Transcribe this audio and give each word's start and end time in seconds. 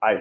Ay. 0.00 0.18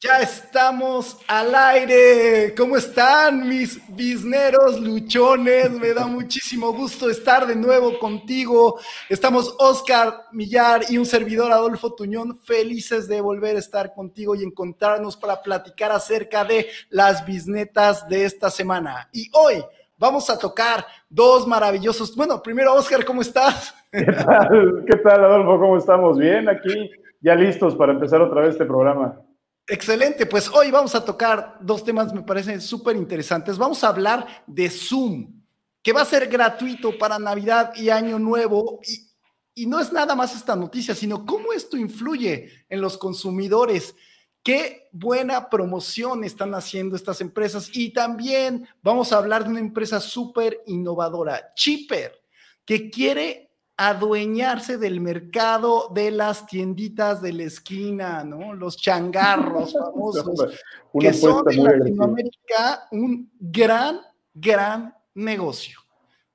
Ya 0.00 0.18
estamos 0.20 1.16
al 1.28 1.54
aire. 1.54 2.52
¿Cómo 2.56 2.76
están 2.76 3.48
mis 3.48 3.80
bisneros 3.94 4.80
luchones? 4.80 5.70
Me 5.70 5.94
da 5.94 6.08
muchísimo 6.08 6.72
gusto 6.72 7.08
estar 7.08 7.46
de 7.46 7.54
nuevo 7.54 8.00
contigo. 8.00 8.80
Estamos 9.08 9.54
Oscar 9.60 10.24
Millar 10.32 10.80
y 10.88 10.98
un 10.98 11.06
servidor 11.06 11.52
Adolfo 11.52 11.94
Tuñón 11.94 12.36
felices 12.40 13.06
de 13.06 13.20
volver 13.20 13.54
a 13.54 13.60
estar 13.60 13.94
contigo 13.94 14.34
y 14.34 14.42
encontrarnos 14.42 15.16
para 15.16 15.40
platicar 15.40 15.92
acerca 15.92 16.44
de 16.44 16.66
las 16.90 17.24
bisnetas 17.24 18.08
de 18.08 18.24
esta 18.24 18.50
semana. 18.50 19.08
Y 19.12 19.30
hoy 19.34 19.64
vamos 19.96 20.28
a 20.30 20.36
tocar 20.36 20.84
dos 21.08 21.46
maravillosos. 21.46 22.16
Bueno, 22.16 22.42
primero 22.42 22.74
Oscar, 22.74 23.04
¿cómo 23.04 23.20
estás? 23.22 23.72
¿Qué 23.92 24.02
tal? 24.04 24.84
¿Qué 24.84 24.96
tal 24.96 25.24
Adolfo? 25.24 25.60
¿Cómo 25.60 25.76
estamos? 25.76 26.18
Bien, 26.18 26.48
aquí 26.48 26.90
ya 27.22 27.34
listos 27.34 27.74
para 27.76 27.92
empezar 27.92 28.20
otra 28.20 28.42
vez 28.42 28.50
este 28.50 28.66
programa. 28.66 29.18
Excelente, 29.66 30.26
pues 30.26 30.48
hoy 30.48 30.72
vamos 30.72 30.94
a 30.94 31.04
tocar 31.04 31.56
dos 31.60 31.84
temas 31.84 32.12
me 32.12 32.22
parecen 32.22 32.60
súper 32.60 32.96
interesantes. 32.96 33.56
Vamos 33.56 33.82
a 33.84 33.88
hablar 33.88 34.44
de 34.46 34.68
Zoom, 34.68 35.40
que 35.82 35.92
va 35.92 36.02
a 36.02 36.06
ser 36.06 36.26
gratuito 36.26 36.98
para 36.98 37.18
Navidad 37.18 37.72
y 37.76 37.88
Año 37.88 38.18
Nuevo. 38.18 38.80
Y, 38.86 39.62
y 39.62 39.66
no 39.66 39.78
es 39.78 39.92
nada 39.92 40.16
más 40.16 40.34
esta 40.34 40.56
noticia, 40.56 40.96
sino 40.96 41.24
cómo 41.24 41.52
esto 41.52 41.76
influye 41.76 42.50
en 42.68 42.80
los 42.80 42.98
consumidores. 42.98 43.94
Qué 44.42 44.88
buena 44.90 45.48
promoción 45.48 46.24
están 46.24 46.54
haciendo 46.54 46.96
estas 46.96 47.20
empresas. 47.20 47.70
Y 47.72 47.92
también 47.92 48.66
vamos 48.82 49.12
a 49.12 49.18
hablar 49.18 49.44
de 49.44 49.50
una 49.50 49.60
empresa 49.60 50.00
súper 50.00 50.60
innovadora, 50.66 51.52
Chipper, 51.54 52.20
que 52.64 52.90
quiere 52.90 53.51
adueñarse 53.76 54.78
del 54.78 55.00
mercado 55.00 55.90
de 55.94 56.10
las 56.10 56.46
tienditas 56.46 57.22
de 57.22 57.32
la 57.32 57.44
esquina, 57.44 58.24
¿no? 58.24 58.54
Los 58.54 58.76
changarros 58.76 59.72
famosos, 59.78 60.56
que 60.98 61.12
son 61.12 61.44
en 61.50 61.64
Latinoamérica 61.64 62.88
un 62.92 63.30
gran, 63.38 64.00
gran 64.34 64.94
negocio. 65.14 65.78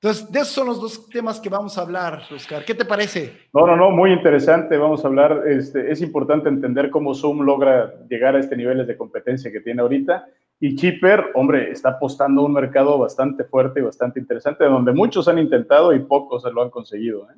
Entonces, 0.00 0.30
de 0.30 0.38
esos 0.40 0.54
son 0.54 0.68
los 0.68 0.80
dos 0.80 1.08
temas 1.08 1.40
que 1.40 1.48
vamos 1.48 1.76
a 1.76 1.80
hablar, 1.80 2.22
Oscar. 2.32 2.64
¿Qué 2.64 2.72
te 2.72 2.84
parece? 2.84 3.32
No, 3.52 3.66
no, 3.66 3.74
no, 3.74 3.90
muy 3.90 4.12
interesante. 4.12 4.76
Vamos 4.76 5.04
a 5.04 5.08
hablar, 5.08 5.42
este, 5.48 5.90
es 5.90 6.00
importante 6.00 6.48
entender 6.48 6.88
cómo 6.88 7.14
Zoom 7.14 7.40
logra 7.40 7.94
llegar 8.08 8.36
a 8.36 8.38
este 8.38 8.56
niveles 8.56 8.86
de 8.86 8.96
competencia 8.96 9.50
que 9.50 9.60
tiene 9.60 9.82
ahorita 9.82 10.28
y 10.60 10.74
Chipper, 10.74 11.30
hombre, 11.34 11.70
está 11.70 11.90
apostando 11.90 12.42
a 12.42 12.44
un 12.46 12.52
mercado 12.52 12.98
bastante 12.98 13.44
fuerte 13.44 13.78
y 13.80 13.84
bastante 13.84 14.18
interesante, 14.18 14.64
donde 14.64 14.92
muchos 14.92 15.28
han 15.28 15.38
intentado 15.38 15.94
y 15.94 16.00
pocos 16.00 16.42
se 16.42 16.50
lo 16.50 16.62
han 16.62 16.70
conseguido. 16.70 17.28
¿eh? 17.30 17.36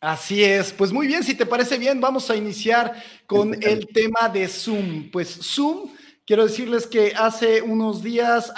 Así 0.00 0.44
es, 0.44 0.72
pues 0.72 0.92
muy 0.92 1.06
bien, 1.06 1.22
si 1.22 1.34
te 1.34 1.46
parece 1.46 1.78
bien, 1.78 2.00
vamos 2.00 2.30
a 2.30 2.36
iniciar 2.36 2.94
con 3.26 3.54
el 3.62 3.86
tema 3.88 4.28
de 4.28 4.46
Zoom. 4.46 5.10
Pues 5.10 5.28
Zoom, 5.42 5.90
quiero 6.26 6.46
decirles 6.46 6.86
que 6.86 7.12
hace 7.16 7.62
unos 7.62 8.02
días 8.02 8.52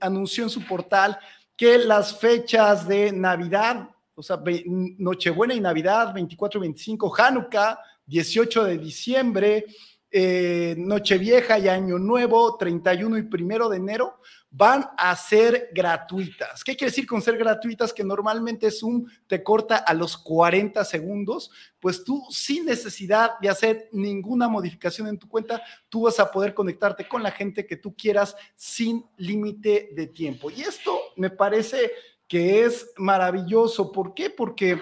anunció 0.00 0.44
en 0.44 0.50
su 0.50 0.64
portal 0.66 1.18
que 1.56 1.78
las 1.78 2.18
fechas 2.18 2.86
de 2.86 3.12
Navidad, 3.12 3.88
o 4.14 4.22
sea, 4.22 4.38
Nochebuena 4.66 5.54
y 5.54 5.60
Navidad, 5.60 6.12
24 6.12 6.58
y 6.58 6.62
25, 6.62 7.14
Hanukkah, 7.16 7.78
18 8.06 8.64
de 8.64 8.78
diciembre, 8.78 9.66
eh, 10.10 10.74
Nochevieja 10.76 11.58
y 11.58 11.68
Año 11.68 11.98
Nuevo, 11.98 12.56
31 12.56 13.18
y 13.18 13.22
primero 13.22 13.68
de 13.68 13.76
enero, 13.76 14.20
van 14.50 14.90
a 14.96 15.14
ser 15.14 15.70
gratuitas. 15.72 16.64
¿Qué 16.64 16.76
quiere 16.76 16.90
decir 16.90 17.06
con 17.06 17.22
ser 17.22 17.36
gratuitas? 17.36 17.92
Que 17.92 18.02
normalmente 18.02 18.70
Zoom 18.70 19.06
te 19.28 19.42
corta 19.42 19.76
a 19.76 19.94
los 19.94 20.16
40 20.16 20.84
segundos, 20.84 21.52
pues 21.78 22.02
tú 22.02 22.24
sin 22.30 22.64
necesidad 22.64 23.38
de 23.40 23.48
hacer 23.48 23.88
ninguna 23.92 24.48
modificación 24.48 25.06
en 25.06 25.18
tu 25.18 25.28
cuenta, 25.28 25.62
tú 25.88 26.02
vas 26.02 26.18
a 26.18 26.30
poder 26.30 26.54
conectarte 26.54 27.06
con 27.06 27.22
la 27.22 27.30
gente 27.30 27.66
que 27.66 27.76
tú 27.76 27.94
quieras 27.94 28.34
sin 28.56 29.06
límite 29.16 29.90
de 29.92 30.08
tiempo. 30.08 30.50
Y 30.50 30.62
esto 30.62 30.98
me 31.16 31.30
parece 31.30 31.92
que 32.26 32.64
es 32.64 32.92
maravilloso. 32.96 33.92
¿Por 33.92 34.14
qué? 34.14 34.30
Porque 34.30 34.80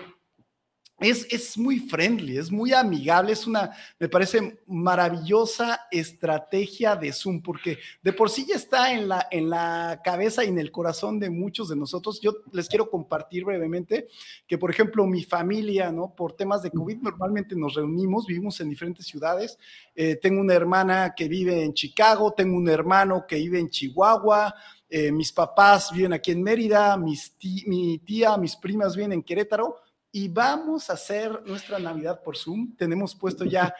es, 1.00 1.56
muy 1.56 1.78
friendly, 1.78 2.38
es 2.38 2.50
muy 2.50 2.72
amigable, 2.72 3.32
es 3.32 3.46
una, 3.46 3.70
me 4.00 4.08
parece, 4.08 4.58
maravillosa 4.66 5.86
estrategia 5.92 6.96
de 6.96 7.12
Zoom, 7.12 7.40
porque 7.40 7.78
de 8.02 8.12
por 8.12 8.30
sí 8.30 8.44
ya 8.48 8.56
está 8.56 8.92
en 8.92 9.08
la, 9.08 9.28
en 9.30 9.48
la 9.48 10.00
cabeza 10.02 10.44
y 10.44 10.48
en 10.48 10.58
el 10.58 10.72
corazón 10.72 11.20
de 11.20 11.30
muchos 11.30 11.68
de 11.68 11.76
nosotros. 11.76 12.20
Yo 12.20 12.38
les 12.52 12.68
quiero 12.68 12.90
compartir 12.90 13.44
brevemente 13.44 14.08
que, 14.46 14.58
por 14.58 14.70
ejemplo, 14.70 15.06
mi 15.06 15.22
familia, 15.22 15.92
¿no? 15.92 16.14
Por 16.16 16.32
temas 16.32 16.62
de 16.62 16.72
COVID, 16.72 16.98
normalmente 16.98 17.54
nos 17.54 17.74
reunimos, 17.74 18.26
vivimos 18.26 18.60
en 18.60 18.68
diferentes 18.68 19.06
ciudades. 19.06 19.56
Eh, 19.94 20.16
tengo 20.16 20.40
una 20.40 20.54
hermana 20.54 21.14
que 21.16 21.28
vive 21.28 21.62
en 21.62 21.74
Chicago, 21.74 22.32
tengo 22.36 22.56
un 22.56 22.68
hermano 22.68 23.24
que 23.26 23.36
vive 23.36 23.60
en 23.60 23.70
Chihuahua. 23.70 24.52
Eh, 24.90 25.12
mis 25.12 25.32
papás 25.32 25.92
viven 25.92 26.14
aquí 26.14 26.32
en 26.32 26.42
Mérida, 26.42 26.96
mi 26.96 27.98
tía, 27.98 28.36
mis 28.36 28.56
primas 28.56 28.96
viven 28.96 29.12
en 29.12 29.22
Querétaro 29.22 29.76
y 30.10 30.28
vamos 30.28 30.88
a 30.88 30.94
hacer 30.94 31.42
nuestra 31.44 31.78
Navidad 31.78 32.22
por 32.22 32.36
Zoom. 32.36 32.74
Tenemos 32.76 33.14
puesto 33.14 33.44
ya 33.44 33.74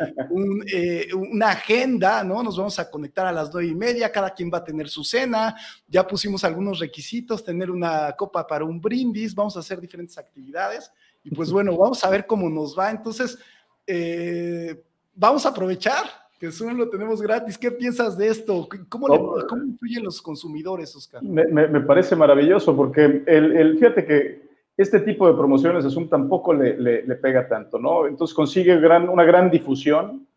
eh, 0.72 1.08
una 1.14 1.50
agenda, 1.50 2.22
¿no? 2.22 2.42
Nos 2.42 2.56
vamos 2.56 2.78
a 2.78 2.90
conectar 2.90 3.26
a 3.26 3.32
las 3.32 3.52
nueve 3.52 3.68
y 3.68 3.74
media, 3.74 4.12
cada 4.12 4.30
quien 4.30 4.50
va 4.52 4.58
a 4.58 4.64
tener 4.64 4.88
su 4.88 5.04
cena, 5.04 5.56
ya 5.86 6.06
pusimos 6.06 6.44
algunos 6.44 6.80
requisitos, 6.80 7.44
tener 7.44 7.70
una 7.70 8.12
copa 8.12 8.46
para 8.46 8.64
un 8.64 8.80
brindis, 8.80 9.34
vamos 9.34 9.56
a 9.56 9.60
hacer 9.60 9.80
diferentes 9.80 10.18
actividades 10.18 10.92
y 11.24 11.30
pues 11.34 11.50
bueno, 11.50 11.76
vamos 11.76 12.04
a 12.04 12.10
ver 12.10 12.26
cómo 12.26 12.48
nos 12.50 12.78
va. 12.78 12.90
Entonces, 12.90 13.38
eh, 13.86 14.82
vamos 15.14 15.46
a 15.46 15.48
aprovechar 15.48 16.04
que 16.38 16.52
Zoom 16.52 16.76
lo 16.76 16.88
tenemos 16.88 17.20
gratis. 17.20 17.58
¿Qué 17.58 17.70
piensas 17.70 18.16
de 18.16 18.28
esto? 18.28 18.68
¿Cómo, 18.88 19.38
influyen 19.66 20.04
los 20.04 20.22
consumidores, 20.22 20.94
Oscar? 20.94 21.22
Me, 21.22 21.80
parece 21.80 22.14
maravilloso 22.14 22.76
porque 22.76 23.24
el, 23.26 23.56
el, 23.56 23.78
fíjate 23.78 24.04
que 24.04 24.47
este 24.78 25.00
tipo 25.00 25.26
de 25.26 25.34
promociones 25.34 25.84
a 25.84 25.90
Zoom 25.90 26.08
tampoco 26.08 26.54
le, 26.54 26.78
le, 26.78 27.16
pega 27.16 27.48
tanto, 27.48 27.80
¿no? 27.80 28.06
Entonces 28.06 28.32
consigue 28.32 28.78
gran, 28.78 29.08
una 29.08 29.24
gran 29.24 29.50
difusión 29.50 30.28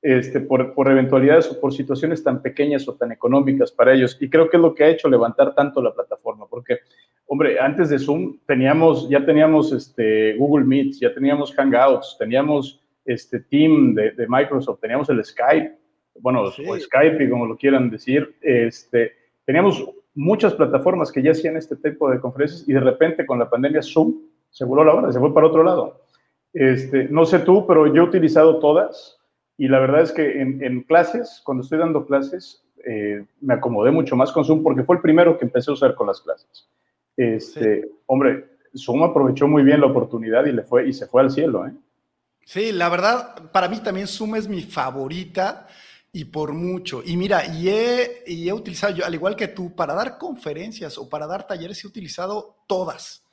este, 0.00 0.40
por, 0.40 0.72
por, 0.72 0.90
eventualidades 0.90 1.50
o 1.50 1.60
por 1.60 1.74
situaciones 1.74 2.24
tan 2.24 2.40
pequeñas 2.40 2.88
o 2.88 2.94
tan 2.94 3.12
económicas 3.12 3.70
para 3.70 3.92
ellos. 3.92 4.16
Y 4.18 4.30
creo 4.30 4.48
que 4.48 4.56
es 4.56 4.62
lo 4.62 4.74
que 4.74 4.84
ha 4.84 4.88
hecho 4.88 5.10
levantar 5.10 5.54
tanto 5.54 5.82
la 5.82 5.92
plataforma, 5.92 6.46
porque, 6.48 6.78
hombre, 7.26 7.60
antes 7.60 7.90
de 7.90 7.98
Zoom 7.98 8.38
teníamos, 8.46 9.06
ya 9.10 9.22
teníamos 9.22 9.70
este, 9.70 10.34
Google 10.38 10.64
Meet, 10.64 10.94
ya 10.98 11.12
teníamos 11.12 11.54
Hangouts, 11.54 12.16
teníamos 12.18 12.82
este 13.04 13.40
Team 13.40 13.94
de, 13.94 14.12
de 14.12 14.26
Microsoft, 14.26 14.80
teníamos 14.80 15.10
el 15.10 15.22
Skype, 15.22 15.78
bueno, 16.20 16.42
o 16.42 16.78
Skype, 16.78 17.28
como 17.28 17.44
lo 17.44 17.56
quieran 17.56 17.90
decir, 17.90 18.34
este, 18.40 19.12
teníamos 19.44 19.84
muchas 20.14 20.54
plataformas 20.54 21.12
que 21.12 21.22
ya 21.22 21.32
hacían 21.32 21.56
este 21.56 21.76
tipo 21.76 22.10
de 22.10 22.20
conferencias 22.20 22.68
y 22.68 22.72
de 22.72 22.80
repente 22.80 23.26
con 23.26 23.38
la 23.38 23.48
pandemia 23.48 23.82
Zoom 23.82 24.14
se 24.50 24.64
voló 24.64 24.84
la 24.84 24.94
hora, 24.94 25.12
se 25.12 25.18
fue 25.18 25.32
para 25.32 25.46
otro 25.46 25.62
lado. 25.62 26.02
Este, 26.52 27.04
no 27.08 27.24
sé 27.24 27.40
tú, 27.40 27.66
pero 27.66 27.86
yo 27.92 28.02
he 28.02 28.06
utilizado 28.06 28.58
todas 28.58 29.18
y 29.56 29.68
la 29.68 29.78
verdad 29.78 30.02
es 30.02 30.12
que 30.12 30.40
en, 30.40 30.82
clases, 30.82 31.40
cuando 31.44 31.62
estoy 31.62 31.78
dando 31.78 32.06
clases, 32.06 32.64
eh, 32.84 33.24
me 33.40 33.54
acomodé 33.54 33.90
mucho 33.90 34.16
más 34.16 34.32
con 34.32 34.44
Zoom 34.44 34.62
porque 34.62 34.82
fue 34.82 34.96
el 34.96 35.02
primero 35.02 35.38
que 35.38 35.44
empecé 35.44 35.70
a 35.70 35.74
usar 35.74 35.94
con 35.94 36.06
las 36.06 36.20
clases. 36.20 36.68
Este, 37.16 37.88
Hombre, 38.06 38.46
Zoom 38.74 39.02
aprovechó 39.02 39.46
muy 39.46 39.62
bien 39.62 39.80
la 39.80 39.86
oportunidad 39.86 40.46
y, 40.46 40.52
le 40.52 40.62
fue, 40.62 40.88
y 40.88 40.92
se 40.92 41.06
fue 41.06 41.22
al 41.22 41.30
cielo. 41.30 41.66
¿eh? 41.66 41.72
Sí, 42.44 42.72
la 42.72 42.88
verdad, 42.88 43.50
para 43.52 43.68
mí 43.68 43.80
también 43.80 44.06
Zoom 44.06 44.36
es 44.36 44.48
mi 44.48 44.62
favorita 44.62 45.68
y 46.12 46.24
por 46.26 46.52
mucho. 46.52 47.02
Y 47.04 47.16
mira, 47.16 47.46
y 47.46 47.68
he, 47.68 48.24
y 48.26 48.48
he 48.48 48.52
utilizado, 48.52 48.94
yo, 48.94 49.04
al 49.04 49.14
igual 49.14 49.36
que 49.36 49.48
tú, 49.48 49.74
para 49.74 49.94
dar 49.94 50.18
conferencias 50.18 50.98
o 50.98 51.08
para 51.08 51.26
dar 51.26 51.46
talleres, 51.46 51.82
he 51.84 51.86
utilizado 51.86 52.64
todas. 52.66 53.24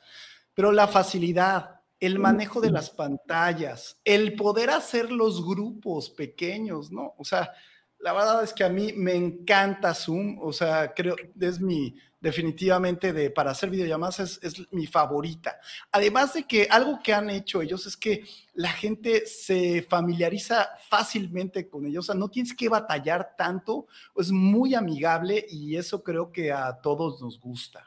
Pero 0.54 0.72
la 0.72 0.88
facilidad, 0.88 1.82
el 2.00 2.20
manejo 2.20 2.62
de 2.62 2.72
las 2.72 2.90
pantallas, 2.90 4.00
el 4.06 4.36
poder 4.36 4.70
hacer 4.70 5.12
los 5.12 5.44
grupos 5.46 6.10
pequeños, 6.12 6.92
¿no? 6.92 7.14
O 7.18 7.24
sea, 7.24 7.52
la 8.00 8.14
verdad 8.14 8.44
es 8.44 8.54
que 8.54 8.64
a 8.64 8.70
mí 8.70 8.94
me 8.94 9.16
encanta 9.16 9.96
Zoom, 9.96 10.38
o 10.40 10.54
sea, 10.54 10.94
creo, 10.94 11.16
es 11.40 11.60
mi, 11.60 11.96
definitivamente 12.20 13.14
de, 13.14 13.30
para 13.30 13.52
hacer 13.52 13.70
videollamadas 13.70 14.20
es, 14.20 14.40
es, 14.44 14.72
mi 14.72 14.88
favorita. 14.88 15.60
Además 15.92 16.34
de 16.34 16.44
que 16.44 16.68
algo 16.70 17.00
que 17.04 17.14
han 17.14 17.30
hecho 17.30 17.62
ellos 17.62 17.86
es 17.86 17.96
que 17.96 18.24
la 18.54 18.70
gente 18.70 19.26
se 19.26 19.84
familiariza 19.84 20.70
fácilmente 20.90 21.68
con 21.68 21.86
ellos, 21.86 22.06
o 22.06 22.12
sea, 22.12 22.20
no 22.20 22.30
tienes 22.30 22.56
que 22.56 22.70
batallar 22.70 23.36
tanto, 23.38 23.88
es 24.16 24.32
muy 24.32 24.74
amigable 24.74 25.46
y 25.50 25.76
eso 25.76 26.04
creo 26.04 26.32
que 26.32 26.52
a 26.52 26.82
todos 26.82 27.22
nos 27.22 27.40
gusta. 27.40 27.86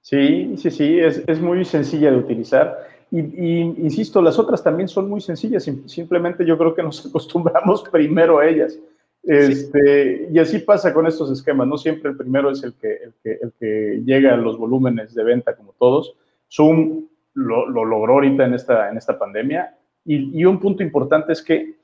Sí, 0.00 0.54
sí, 0.58 0.70
sí, 0.70 0.98
es, 0.98 1.22
es 1.26 1.40
muy 1.40 1.64
sencilla 1.64 2.10
de 2.10 2.18
utilizar. 2.18 2.94
Y, 3.10 3.20
y, 3.20 3.60
insisto, 3.60 4.20
las 4.20 4.38
otras 4.38 4.62
también 4.62 4.88
son 4.88 5.08
muy 5.08 5.20
sencillas, 5.20 5.64
simplemente 5.86 6.44
yo 6.44 6.58
creo 6.58 6.74
que 6.74 6.82
nos 6.82 7.06
acostumbramos 7.06 7.82
primero 7.90 8.38
a 8.38 8.46
ellas. 8.46 8.78
Este, 9.26 10.28
Y 10.30 10.38
así 10.38 10.58
pasa 10.58 10.92
con 10.92 11.06
estos 11.06 11.30
esquemas, 11.30 11.66
no 11.66 11.78
siempre 11.78 12.10
el 12.10 12.16
primero 12.16 12.50
es 12.50 12.62
el 12.62 12.74
que, 12.74 12.98
el 13.24 13.52
que, 13.58 14.02
llega 14.04 14.34
a 14.34 14.36
los 14.36 14.58
volúmenes 14.58 15.14
de 15.14 15.24
venta 15.24 15.56
como 15.56 15.74
todos. 15.78 16.14
Zoom 16.50 17.06
lo, 17.34 17.68
logró 17.68 18.14
ahorita 18.14 18.44
en 18.44 18.54
esta, 18.54 18.90
en 18.90 18.96
esta 18.96 19.18
pandemia 19.18 19.76
y, 20.04 20.44
un 20.44 20.60
punto 20.60 20.82
importante 20.82 21.32
es 21.32 21.42
que 21.42 21.76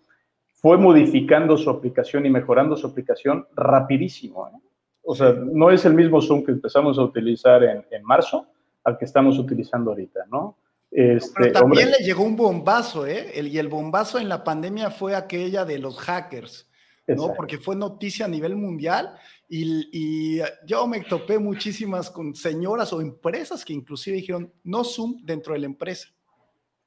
fue 0.53 0.77
modificando 0.77 1.57
su 1.57 1.71
aplicación 1.71 2.27
y 2.27 2.31
mejorando 2.31 2.77
su 2.77 2.87
aplicación 2.87 3.47
rapidísimo. 3.57 4.49
¿eh? 4.49 4.61
O 5.03 5.15
sea, 5.15 5.33
no 5.33 5.71
es 5.71 5.87
el 5.87 5.95
mismo 5.95 6.21
Zoom 6.21 6.45
que 6.45 6.53
empezamos 6.53 6.99
a 6.99 7.03
utilizar 7.03 7.65
en, 7.65 7.85
en 7.91 8.05
marzo 8.05 8.47
al 8.85 8.99
que 8.99 9.07
estamos 9.07 9.39
utilizando 9.39 9.91
ahorita, 9.91 10.27
¿no? 10.31 10.57
Este, 10.91 11.33
Pero 11.37 11.53
también 11.53 11.91
le 11.91 11.99
llegó 11.99 12.25
un 12.25 12.37
bombazo, 12.37 13.07
¿eh? 13.07 13.31
El, 13.35 13.49
y 13.49 13.59
el 13.59 13.69
bombazo 13.69 14.19
en 14.19 14.29
la 14.29 14.43
pandemia 14.43 14.91
fue 14.91 15.15
aquella 15.15 15.65
de 15.65 15.79
los 15.79 15.99
hackers, 15.99 16.69
¿no? 17.15 17.33
Porque 17.35 17.59
fue 17.59 17.77
noticia 17.77 18.27
a 18.27 18.29
nivel 18.29 18.57
mundial 18.57 19.15
y, 19.49 19.89
y, 19.93 20.41
yo 20.67 20.87
me 20.87 21.01
topé 21.01 21.39
muchísimas 21.39 22.11
con 22.11 22.35
señoras 22.35 22.93
o 22.93 23.01
empresas 23.01 23.65
que 23.65 23.73
inclusive 23.73 24.17
dijeron 24.17 24.53
no 24.65 24.85
Zoom 24.85 25.25
dentro 25.25 25.55
de 25.55 25.61
la 25.61 25.67
empresa. 25.67 26.09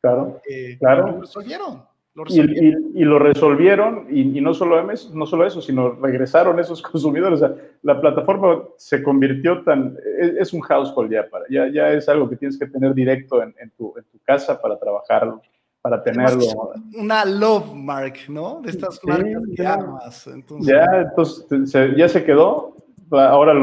Claro, 0.02 0.42
eh, 0.50 0.78
claro. 0.80 1.08
Lo 1.08 1.22
resolvieron. 1.22 1.84
Y, 2.28 3.04
lo 3.06 3.18
resolvieron, 3.18 4.06
y, 4.12 4.40
no, 4.40 4.54
solo 4.54 4.92
eso, 4.92 5.10
no 5.16 5.26
solo 5.26 5.48
eso, 5.48 5.64
sino 5.64 5.94
regresaron 5.94 6.60
esos 6.60 6.82
consumidores. 6.92 7.42
O 7.42 7.48
sea, 7.48 7.56
la 7.82 8.00
plataforma 8.00 8.64
se 8.78 9.02
convirtió 9.02 9.64
tan. 9.64 9.98
Es, 10.20 10.54
un 10.54 10.62
household 10.62 11.12
ya, 11.12 11.28
para, 11.28 11.46
ya, 11.50 11.68
ya 11.70 11.92
es 11.92 12.08
algo 12.08 12.30
que 12.30 12.36
tienes 12.36 12.60
que 12.60 12.68
tener 12.68 12.94
directo 12.94 13.42
en, 13.42 13.54
tu, 13.72 13.96
en 13.98 14.04
tu, 14.04 14.20
casa 14.24 14.62
para 14.62 14.78
trabajarlo, 14.78 15.42
para 15.84 16.02
tenerlo. 16.02 16.74
Una 16.98 17.26
love 17.26 17.76
mark, 17.76 18.16
¿no? 18.30 18.62
De 18.62 18.72
estas 18.72 19.00
marcas 19.04 19.44
de 19.46 19.68
armas. 19.68 20.30
Ya, 20.62 20.86
entonces 21.08 21.70
se, 21.70 21.96
ya 21.96 22.10
se 22.10 22.24
quedó. 22.24 22.76
Ahora 23.12 23.54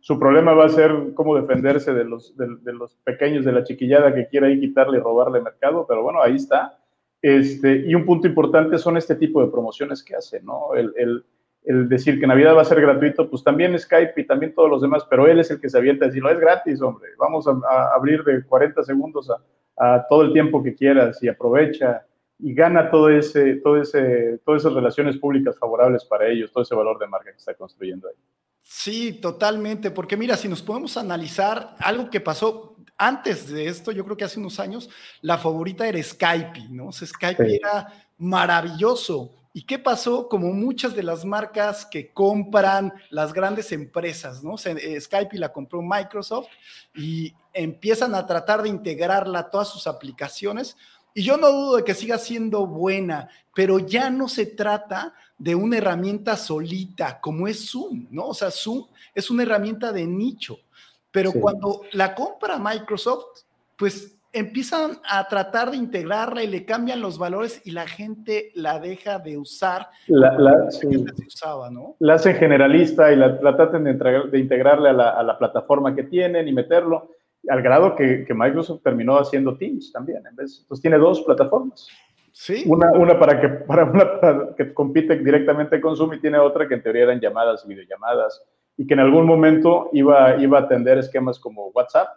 su 0.00 0.18
problema 0.18 0.52
va 0.52 0.66
a 0.66 0.68
ser 0.68 1.14
cómo 1.14 1.34
defenderse 1.36 1.92
de 1.92 2.04
los, 2.04 2.36
de, 2.36 2.46
de 2.62 2.72
los 2.72 2.94
pequeños 3.02 3.44
de 3.44 3.52
la 3.52 3.64
chiquillada 3.64 4.14
que 4.14 4.28
quiera 4.28 4.46
ahí 4.46 4.60
quitarle 4.60 4.98
y 4.98 5.00
robarle 5.00 5.40
mercado, 5.40 5.84
pero 5.88 6.02
bueno, 6.02 6.22
ahí 6.22 6.36
está 6.36 6.78
este, 7.22 7.84
y 7.86 7.94
un 7.94 8.04
punto 8.04 8.26
importante 8.26 8.76
son 8.78 8.96
este 8.96 9.14
tipo 9.14 9.40
de 9.40 9.50
promociones 9.50 10.02
que 10.02 10.16
hace, 10.16 10.42
¿no? 10.42 10.74
El, 10.74 10.92
el, 10.96 11.24
el, 11.64 11.88
decir 11.88 12.18
que 12.20 12.26
Navidad 12.26 12.56
va 12.56 12.62
a 12.62 12.66
ser 12.66 12.80
gratuito, 12.80 13.28
pues 13.28 13.42
también 13.44 13.78
Skype 13.78 14.20
y 14.20 14.26
también 14.26 14.54
todos 14.54 14.70
los 14.70 14.82
demás, 14.82 15.06
pero 15.08 15.26
él 15.26 15.40
es 15.40 15.50
el 15.50 15.60
que 15.60 15.68
se 15.68 15.78
avienta 15.78 16.04
a 16.04 16.08
decir, 16.08 16.22
no 16.22 16.30
es 16.30 16.38
gratis, 16.38 16.80
hombre, 16.82 17.10
vamos 17.18 17.46
a, 17.46 17.94
abrir 17.94 18.24
de 18.24 18.44
40 18.44 18.82
segundos 18.82 19.30
a, 19.30 19.40
a, 19.76 20.06
todo 20.08 20.22
el 20.22 20.32
tiempo 20.32 20.62
que 20.62 20.74
quieras 20.74 21.22
y 21.22 21.28
aprovecha 21.28 22.04
y 22.38 22.54
gana 22.54 22.90
todo 22.90 23.08
ese, 23.08 23.56
todo 23.56 23.80
ese, 23.80 24.38
todas 24.44 24.62
esas 24.62 24.74
relaciones 24.74 25.16
públicas 25.16 25.56
favorables 25.58 26.04
para 26.04 26.26
ellos, 26.26 26.50
todo 26.52 26.62
ese 26.62 26.74
valor 26.74 26.98
de 26.98 27.06
marca 27.06 27.30
que 27.30 27.38
está 27.38 27.54
construyendo 27.54 28.08
ahí. 28.08 28.14
Sí, 28.62 29.14
totalmente, 29.20 29.90
porque 29.90 30.16
mira, 30.16 30.36
si 30.36 30.48
nos 30.48 30.62
podemos 30.62 30.96
analizar 30.96 31.76
algo 31.78 32.10
que 32.10 32.20
pasó, 32.20 32.76
antes 32.98 33.48
de 33.48 33.66
esto, 33.66 33.90
yo 33.90 34.04
creo 34.04 34.16
que 34.16 34.24
hace 34.24 34.38
unos 34.38 34.60
años, 34.60 34.88
la 35.20 35.38
favorita 35.38 35.86
era 35.86 36.02
Skype, 36.02 36.68
¿no? 36.70 36.92
Skype 36.92 37.56
era 37.56 37.88
maravilloso. 38.18 39.41
¿Y 39.54 39.64
qué 39.64 39.78
pasó? 39.78 40.28
Como 40.28 40.52
muchas 40.52 40.94
de 40.94 41.02
las 41.02 41.24
marcas 41.24 41.84
que 41.84 42.10
compran 42.12 42.94
las 43.10 43.34
grandes 43.34 43.70
empresas, 43.72 44.42
¿no? 44.42 44.54
Eh, 44.64 44.98
Skype 44.98 45.36
la 45.36 45.52
compró 45.52 45.82
Microsoft 45.82 46.48
y 46.94 47.34
empiezan 47.52 48.14
a 48.14 48.26
tratar 48.26 48.62
de 48.62 48.70
integrarla 48.70 49.40
a 49.40 49.50
todas 49.50 49.68
sus 49.68 49.86
aplicaciones. 49.86 50.76
Y 51.12 51.22
yo 51.24 51.36
no 51.36 51.52
dudo 51.52 51.76
de 51.76 51.84
que 51.84 51.94
siga 51.94 52.16
siendo 52.16 52.66
buena, 52.66 53.28
pero 53.54 53.78
ya 53.78 54.08
no 54.08 54.26
se 54.28 54.46
trata 54.46 55.14
de 55.36 55.54
una 55.54 55.76
herramienta 55.76 56.36
solita 56.36 57.20
como 57.20 57.46
es 57.46 57.70
Zoom, 57.70 58.06
¿no? 58.10 58.28
O 58.28 58.34
sea, 58.34 58.50
Zoom 58.50 58.86
es 59.14 59.28
una 59.28 59.42
herramienta 59.42 59.92
de 59.92 60.06
nicho. 60.06 60.60
Pero 61.10 61.30
cuando 61.32 61.82
la 61.92 62.14
compra 62.14 62.58
Microsoft, 62.58 63.42
pues 63.76 64.16
empiezan 64.32 64.92
a 65.08 65.28
tratar 65.28 65.70
de 65.70 65.76
integrarla 65.76 66.42
y 66.42 66.46
le 66.46 66.64
cambian 66.64 67.00
los 67.00 67.18
valores 67.18 67.60
y 67.64 67.70
la 67.72 67.86
gente 67.86 68.50
la 68.54 68.80
deja 68.80 69.18
de 69.18 69.36
usar. 69.36 69.88
La, 70.06 70.38
la, 70.38 70.68
usaba, 71.26 71.70
¿no? 71.70 71.96
la 71.98 72.14
hacen 72.14 72.36
generalista 72.36 73.12
y 73.12 73.16
la, 73.16 73.38
tratan 73.38 73.84
de, 73.84 73.94
de 74.30 74.38
integrarle 74.38 74.88
a 74.88 74.92
la, 74.92 75.10
a 75.10 75.22
la, 75.22 75.38
plataforma 75.38 75.94
que 75.94 76.04
tienen 76.04 76.48
y 76.48 76.52
meterlo, 76.52 77.10
al 77.48 77.62
grado 77.62 77.94
que, 77.94 78.24
que 78.24 78.34
Microsoft 78.34 78.82
terminó 78.82 79.18
haciendo 79.18 79.56
Teams 79.56 79.92
también. 79.92 80.22
En 80.26 80.34
vez, 80.34 80.60
entonces 80.62 80.80
tiene 80.80 80.98
dos 80.98 81.20
plataformas. 81.22 81.88
Sí. 82.32 82.64
Una, 82.66 82.92
una, 82.92 83.18
para, 83.18 83.40
que, 83.40 83.48
para 83.66 83.84
una 83.84 84.20
para 84.20 84.54
que 84.56 84.72
compite 84.72 85.16
directamente 85.16 85.80
con 85.80 85.96
Zoom 85.96 86.14
y 86.14 86.20
tiene 86.20 86.38
otra 86.38 86.66
que 86.66 86.74
en 86.74 86.82
teoría 86.82 87.02
eran 87.04 87.20
llamadas 87.20 87.64
y 87.64 87.68
videollamadas 87.68 88.42
y 88.76 88.86
que 88.86 88.94
en 88.94 89.00
algún 89.00 89.26
momento 89.26 89.90
iba, 89.92 90.36
iba 90.36 90.58
a 90.58 90.62
atender 90.62 90.98
esquemas 90.98 91.38
como 91.38 91.68
WhatsApp. 91.68 92.08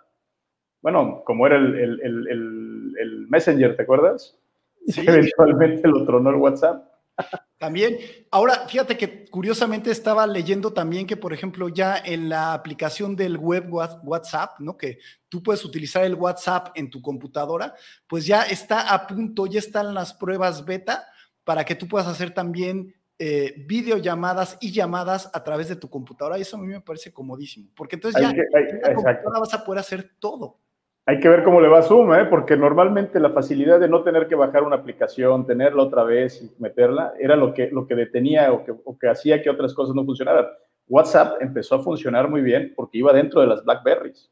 Bueno, 0.85 1.23
como 1.25 1.47
era 1.47 1.55
el, 1.55 1.73
el, 1.79 1.99
el, 2.03 2.93
el 2.99 3.27
Messenger, 3.27 3.75
¿te 3.75 3.81
acuerdas? 3.81 4.37
Sí. 4.85 5.01
eventualmente 5.07 5.87
lo 5.87 6.05
tronó 6.05 6.29
el 6.29 6.35
WhatsApp. 6.35 6.87
También, 7.57 7.97
ahora 8.29 8.67
fíjate 8.67 8.95
que 8.95 9.25
curiosamente 9.25 9.89
estaba 9.89 10.27
leyendo 10.27 10.73
también 10.73 11.07
que, 11.07 11.17
por 11.17 11.33
ejemplo, 11.33 11.69
ya 11.69 11.97
en 11.97 12.29
la 12.29 12.53
aplicación 12.53 13.15
del 13.15 13.37
web 13.37 13.65
WhatsApp, 14.03 14.59
¿no? 14.59 14.77
Que 14.77 14.99
tú 15.27 15.41
puedes 15.41 15.65
utilizar 15.65 16.03
el 16.03 16.13
WhatsApp 16.13 16.67
en 16.75 16.91
tu 16.91 17.01
computadora, 17.01 17.73
pues 18.05 18.27
ya 18.27 18.43
está 18.43 18.93
a 18.93 19.07
punto, 19.07 19.47
ya 19.47 19.57
están 19.57 19.95
las 19.95 20.13
pruebas 20.13 20.65
beta 20.65 21.07
para 21.43 21.63
que 21.63 21.73
tú 21.73 21.87
puedas 21.87 22.07
hacer 22.07 22.31
también 22.31 22.93
eh, 23.17 23.55
videollamadas 23.65 24.57
y 24.61 24.71
llamadas 24.71 25.31
a 25.33 25.43
través 25.43 25.67
de 25.67 25.77
tu 25.77 25.89
computadora. 25.89 26.37
Y 26.37 26.41
eso 26.41 26.57
a 26.57 26.59
mí 26.59 26.67
me 26.67 26.81
parece 26.81 27.11
comodísimo, 27.11 27.71
porque 27.75 27.95
entonces 27.95 28.21
ya 28.21 28.29
en 28.29 28.81
la 28.81 28.93
computadora 28.93 29.39
vas 29.39 29.53
a 29.55 29.63
poder 29.63 29.79
hacer 29.79 30.11
todo. 30.19 30.59
Hay 31.07 31.19
que 31.19 31.29
ver 31.29 31.43
cómo 31.43 31.61
le 31.61 31.67
va 31.67 31.79
a 31.79 31.83
Zoom, 31.83 32.15
¿eh? 32.15 32.25
porque 32.25 32.57
normalmente 32.57 33.19
la 33.19 33.29
facilidad 33.29 33.79
de 33.79 33.87
no 33.87 34.01
tener 34.01 34.27
que 34.27 34.33
bajar 34.33 34.63
una 34.63 34.77
aplicación, 34.77 35.45
tenerla 35.45 35.83
otra 35.83 36.03
vez 36.03 36.41
y 36.41 36.51
meterla, 36.59 37.13
era 37.19 37.35
lo 37.35 37.53
que, 37.53 37.69
lo 37.69 37.85
que 37.85 37.93
detenía 37.93 38.51
o 38.51 38.63
que, 38.63 38.71
o 38.71 38.97
que 38.97 39.07
hacía 39.07 39.39
que 39.39 39.51
otras 39.51 39.75
cosas 39.75 39.95
no 39.95 40.03
funcionaran. 40.03 40.47
WhatsApp 40.87 41.41
empezó 41.41 41.75
a 41.75 41.83
funcionar 41.83 42.27
muy 42.27 42.41
bien 42.41 42.73
porque 42.75 42.97
iba 42.97 43.13
dentro 43.13 43.41
de 43.41 43.47
las 43.47 43.63
Blackberries. 43.63 44.31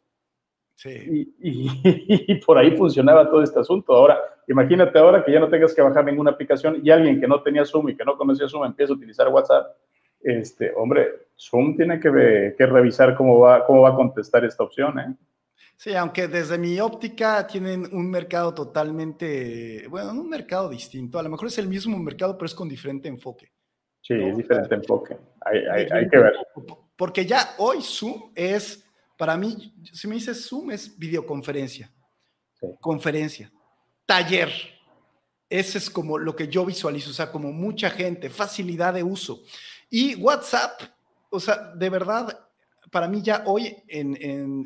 Sí. 0.76 1.34
Y, 1.40 1.70
y, 2.32 2.36
por 2.46 2.58
ahí 2.58 2.76
funcionaba 2.76 3.30
todo 3.30 3.44
este 3.44 3.60
asunto. 3.60 3.94
Ahora, 3.94 4.18
imagínate 4.48 4.98
ahora 4.98 5.24
que 5.24 5.32
ya 5.32 5.40
no 5.40 5.50
tengas 5.50 5.76
que 5.76 5.82
bajar 5.84 6.04
ninguna 6.06 6.32
aplicación 6.32 6.80
y 6.84 6.90
alguien 6.90 7.20
que 7.22 7.28
no 7.28 7.44
tenía 7.44 7.66
Zoom 7.66 7.90
y 7.90 7.96
que 7.96 8.04
no 8.04 8.18
conocía 8.18 8.48
Zoom 8.48 8.66
empieza 8.66 8.94
a 8.94 8.96
utilizar 8.96 9.28
WhatsApp. 9.28 9.78
Este, 10.20 10.74
hombre, 10.76 11.28
Zoom 11.38 11.76
tiene 11.76 12.00
que, 12.00 12.56
que 12.58 12.66
revisar 12.66 13.14
cómo 13.16 13.40
va, 13.40 13.64
cómo 13.64 13.82
va 13.82 13.90
a 13.90 13.96
contestar 13.96 14.44
esta 14.44 14.64
opción. 14.64 14.98
¿eh? 15.00 15.14
Sí, 15.84 15.94
aunque 15.96 16.30
desde 16.30 16.58
mi 16.58 16.80
óptica 16.80 17.46
tienen 17.46 17.94
un 17.94 18.10
mercado 18.10 18.54
totalmente, 18.54 19.86
bueno, 19.90 20.12
un 20.12 20.30
mercado 20.30 20.70
distinto. 20.70 21.20
A 21.20 21.24
lo 21.24 21.28
mejor 21.28 21.50
es 21.50 21.58
el 21.58 21.68
mismo 21.68 22.00
mercado, 22.00 22.38
pero 22.38 22.46
es 22.46 22.56
con 22.56 22.70
diferente 22.70 23.10
enfoque. 23.10 23.52
Sí, 24.00 24.14
es 24.14 24.38
diferente 24.38 24.76
enfoque. 24.76 25.18
Hay, 25.42 25.58
hay, 25.58 25.88
hay 25.92 26.08
que 26.08 26.18
ver. 26.20 26.36
Porque 26.96 27.26
ya 27.26 27.56
hoy 27.58 27.82
Zoom 27.82 28.32
es 28.34 28.86
para 29.18 29.36
mí, 29.36 29.76
si 29.92 30.08
me 30.08 30.16
dices 30.16 30.48
Zoom, 30.48 30.72
es 30.72 30.98
videoconferencia, 30.98 31.92
conferencia, 32.80 33.52
taller. 34.06 34.52
Ese 35.50 35.80
es 35.80 35.90
como 35.90 36.18
lo 36.18 36.34
que 36.34 36.48
yo 36.48 36.66
visualizo, 36.66 37.10
o 37.10 37.14
sea, 37.14 37.30
como 37.30 37.52
mucha 37.52 37.90
gente, 37.90 38.30
facilidad 38.30 38.94
de 38.94 39.04
uso. 39.04 39.44
Y 39.90 40.16
WhatsApp, 40.16 40.82
o 41.30 41.42
sea, 41.42 41.74
de 41.76 41.90
verdad, 41.90 42.43
para 42.94 43.10
mí 43.10 43.22
ya 43.22 43.44
hoy 43.48 43.76
en, 43.88 44.16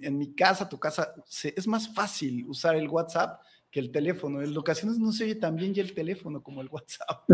en 0.03 0.17
mi 0.17 0.35
casa, 0.35 0.69
tu 0.69 0.77
casa, 0.77 1.13
es 1.43 1.67
más 1.67 1.91
fácil 1.95 2.45
usar 2.47 2.75
el 2.75 2.89
WhatsApp 2.89 3.39
que 3.71 3.79
el 3.79 3.91
teléfono. 3.91 4.41
En 4.41 4.55
ocasiones 4.57 4.99
no 4.99 5.11
se 5.11 5.25
oye 5.25 5.35
tan 5.35 5.55
bien 5.55 5.73
ya 5.73 5.81
el 5.81 5.93
teléfono 5.93 6.41
como 6.41 6.61
el 6.61 6.69
WhatsApp. 6.69 7.23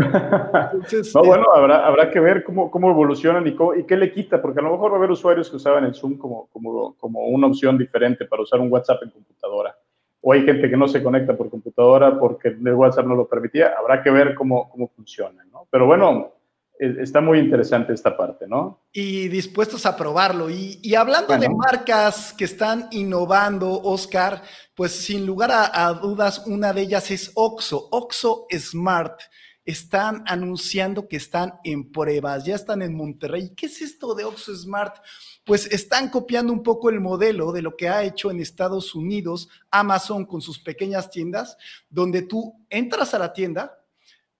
no, 1.14 1.24
bueno, 1.24 1.46
habrá, 1.54 1.86
habrá 1.86 2.10
que 2.10 2.20
ver 2.20 2.44
cómo, 2.44 2.70
cómo 2.70 2.90
evolucionan 2.90 3.46
y, 3.46 3.56
y, 3.80 3.84
qué 3.84 3.96
le 3.96 4.12
quita, 4.12 4.40
porque 4.40 4.60
a 4.60 4.62
lo 4.62 4.72
mejor 4.72 4.92
va 4.92 4.96
a 4.96 4.98
haber 4.98 5.10
usuarios 5.10 5.50
que 5.50 5.56
usaban 5.56 5.84
el 5.84 5.94
Zoom 5.94 6.16
como, 6.16 6.48
como, 6.52 6.94
como 6.96 7.26
una 7.26 7.46
opción 7.46 7.78
diferente 7.78 8.24
para 8.24 8.42
usar 8.42 8.60
un 8.60 8.72
WhatsApp 8.72 9.02
en 9.02 9.10
computadora. 9.10 9.76
O 10.20 10.32
hay 10.32 10.42
gente 10.42 10.70
que 10.70 10.76
no 10.76 10.88
se 10.88 11.02
conecta 11.02 11.36
por 11.36 11.50
computadora 11.50 12.18
porque 12.18 12.48
el 12.48 12.74
WhatsApp 12.74 13.06
no 13.06 13.14
lo 13.14 13.28
permitía. 13.28 13.74
Habrá 13.78 14.02
que 14.02 14.10
ver 14.10 14.34
cómo, 14.34 14.70
cómo 14.70 14.88
funciona, 14.88 15.44
¿no? 15.52 15.66
Pero 15.70 15.86
bueno, 15.86 16.32
está 16.78 17.20
muy 17.20 17.38
interesante 17.38 17.92
esta 17.92 18.16
parte, 18.16 18.46
¿no? 18.48 18.86
Y 18.92 19.28
dispuestos 19.28 19.86
a 19.86 19.96
probarlo. 19.96 20.50
Y, 20.50 20.94
hablando 20.94 21.36
de 21.36 21.48
marcas 21.48 22.32
que 22.32 22.44
están 22.44 22.88
innovando, 22.90 23.80
Oscar, 23.82 24.42
pues 24.74 24.92
sin 24.92 25.24
lugar 25.24 25.50
a, 25.52 25.92
dudas, 25.94 26.42
una 26.46 26.72
de 26.72 26.82
ellas 26.82 27.10
es 27.10 27.30
Oxo, 27.34 27.88
Oxo 27.90 28.46
Smart. 28.52 29.20
Están 29.64 30.24
anunciando 30.26 31.08
que 31.08 31.16
están 31.16 31.54
en 31.64 31.90
pruebas, 31.90 32.44
ya 32.44 32.54
están 32.54 32.82
en 32.82 32.94
Monterrey. 32.94 33.52
¿Qué 33.56 33.66
es 33.66 33.80
esto 33.80 34.14
de 34.14 34.24
Oxo 34.24 34.54
Smart? 34.54 34.96
Pues 35.44 35.66
están 35.66 36.10
copiando 36.10 36.52
un 36.52 36.62
poco 36.62 36.90
el 36.90 37.00
modelo 37.00 37.50
de 37.52 37.62
lo 37.62 37.76
que 37.76 37.88
ha 37.88 38.02
hecho 38.02 38.30
en 38.30 38.40
Estados 38.40 38.94
Unidos 38.94 39.48
Amazon 39.70 40.26
con 40.26 40.42
sus 40.42 40.58
pequeñas 40.58 41.10
tiendas, 41.10 41.56
donde 41.88 42.22
tú 42.22 42.66
entras 42.68 43.14
a 43.14 43.18
la 43.18 43.32
tienda, 43.32 43.78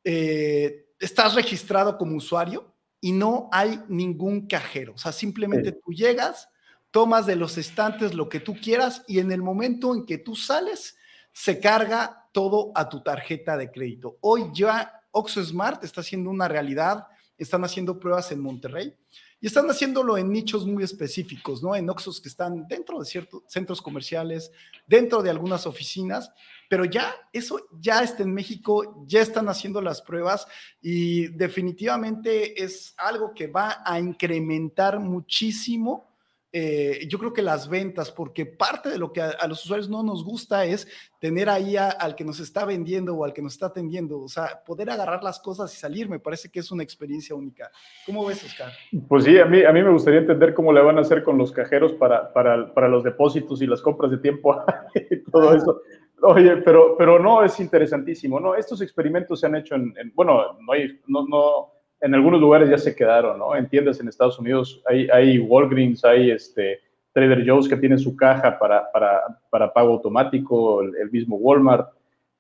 eh, 0.03 0.84
estás 1.05 1.35
registrado 1.35 1.99
como 1.99 2.17
usuario 2.17 2.75
y 3.01 3.13
no 3.13 3.49
hay 3.53 3.81
ningún 3.89 4.47
cajero. 4.47 4.95
O 4.95 4.99
sea, 4.99 5.13
simplemente 5.13 5.73
tú 5.73 5.93
llegas, 5.93 6.49
tomas 6.91 7.27
de 7.27 7.37
los 7.37 7.59
estantes 7.59 8.15
lo 8.15 8.29
que 8.29 8.41
tú 8.41 8.55
quieras 8.55 9.03
y 9.07 9.19
en 9.19 9.31
el 9.31 9.43
momento 9.43 9.95
en 9.95 10.07
que 10.07 10.19
tú 10.19 10.35
sales, 10.35 10.97
se 11.33 11.61
carga 11.61 12.29
todo 12.33 12.73
a 12.75 12.89
tu 12.89 13.03
tarjeta 13.03 13.57
de 13.57 13.71
crédito. 13.71 14.17
Hoy 14.21 14.45
ya 14.55 15.03
Oxo 15.11 15.45
Smart 15.45 15.85
está 15.85 16.01
haciendo 16.01 16.31
una 16.31 16.49
realidad, 16.49 17.07
están 17.37 17.65
haciendo 17.65 17.99
pruebas 17.99 18.33
en 18.33 18.41
Monterrey 18.41 18.95
y 19.41 19.47
están 19.49 19.69
haciéndolo 19.69 20.17
en 20.17 20.31
nichos 20.31 20.65
muy 20.65 20.85
específicos, 20.85 21.63
¿no? 21.63 21.75
En 21.75 21.91
Oxos 21.91 22.21
que 22.21 22.29
están 22.29 22.67
dentro 22.67 22.99
de 22.99 23.05
ciertos 23.05 23.43
centros 23.49 23.83
comerciales, 23.83 24.53
dentro 24.87 25.23
de 25.23 25.31
algunas 25.31 25.67
oficinas, 25.67 26.33
pero 26.69 26.85
ya 26.85 27.15
eso 27.33 27.67
ya 27.79 28.03
está 28.03 28.23
en 28.23 28.33
México, 28.33 29.05
ya 29.07 29.21
están 29.21 29.49
haciendo 29.49 29.81
las 29.81 30.03
pruebas 30.03 30.47
y 30.81 31.29
definitivamente 31.29 32.63
es 32.63 32.95
algo 32.97 33.33
que 33.35 33.47
va 33.47 33.83
a 33.85 33.99
incrementar 33.99 35.01
muchísimo 35.01 36.15
eh, 36.57 37.09
yo 37.09 37.19
creo 37.19 37.33
que 37.33 37.43
las 37.43 37.69
ventas, 37.69 38.13
porque 38.13 38.47
parte 38.47 38.89
de 38.89 38.97
lo 38.97 39.13
que 39.13 39.21
a, 39.21 39.45
los 39.49 39.65
usuarios 39.65 39.91
no 39.91 40.05
nos 40.05 40.25
gusta 40.25 40.65
es 40.65 40.87
tener 41.19 41.49
ahí 41.49 41.77
al 41.77 42.15
que 42.15 42.25
nos 42.25 42.39
está 42.39 42.65
vendiendo 42.65 43.17
o 43.17 43.25
al 43.25 43.33
que 43.33 43.43
nos 43.43 43.55
está 43.55 43.67
atendiendo, 43.67 44.21
o 44.21 44.29
sea, 44.29 44.63
poder 44.65 44.89
agarrar 44.89 45.25
las 45.25 45.41
cosas 45.41 45.75
y 45.75 45.77
salir, 45.77 46.09
me 46.09 46.21
parece 46.21 46.49
que 46.51 46.61
es 46.61 46.71
una 46.71 46.85
experiencia 46.85 47.35
única. 47.35 47.73
¿Cómo 48.07 48.25
ves, 48.25 48.45
Oscar? 48.45 48.71
Pues 49.09 49.25
sí, 49.25 49.37
a 49.37 49.47
mí, 49.47 49.65
a 49.65 49.73
mí 49.73 49.83
me 49.83 49.91
gustaría 49.91 50.21
entender 50.21 50.55
cómo 50.55 50.73
le 50.73 50.81
van 50.81 50.97
a 50.97 51.01
hacer 51.01 51.25
con 51.25 51.37
los 51.37 51.51
cajeros 51.51 51.93
para, 51.95 52.33
para, 52.33 52.73
para 52.73 52.87
los 52.87 53.03
depósitos 53.03 53.61
y 53.61 53.67
las 53.67 53.83
compras 53.83 54.13
de 54.13 54.19
tiempo 54.19 54.57
y 55.11 55.25
todo 55.29 55.57
eso. 55.57 55.81
Oye, 56.27 56.57
pero, 56.59 56.97
pero 56.97 57.19
no, 57.19 57.45
es 57.45 57.61
interesantísimo, 57.61 58.41
¿no? 58.41 58.55
Estos 58.55 58.81
experimentos 58.81 59.41
se 59.41 59.47
han 59.47 59.57
hecho 59.57 59.75
en, 59.75 59.95
en 59.99 60.11
bueno, 60.15 60.57
no 60.59 60.73
hay, 60.73 60.99
no, 61.07 61.27
no, 61.29 61.73
en 62.01 62.15
algunos 62.15 62.41
lugares 62.41 62.71
ya 62.71 62.79
se 62.79 62.97
quedaron, 62.97 63.39
¿no? 63.39 63.55
En 63.55 63.69
tiendas 63.69 64.01
en 64.01 64.09
Estados 64.09 64.39
Unidos 64.39 64.83
hay, 64.87 65.07
hay 65.13 65.39
Walgreens, 65.39 66.03
hay 66.03 66.31
este, 66.31 66.81
Trader 67.13 67.47
Joe's 67.47 67.69
que 67.69 67.77
tienen 67.77 67.99
su 67.99 68.17
caja 68.17 68.59
para, 68.59 68.91
para, 68.91 69.21
para 69.51 69.73
pago 69.73 69.93
automático, 69.93 70.81
el, 70.83 71.11
mismo 71.11 71.37
Walmart. 71.37 71.91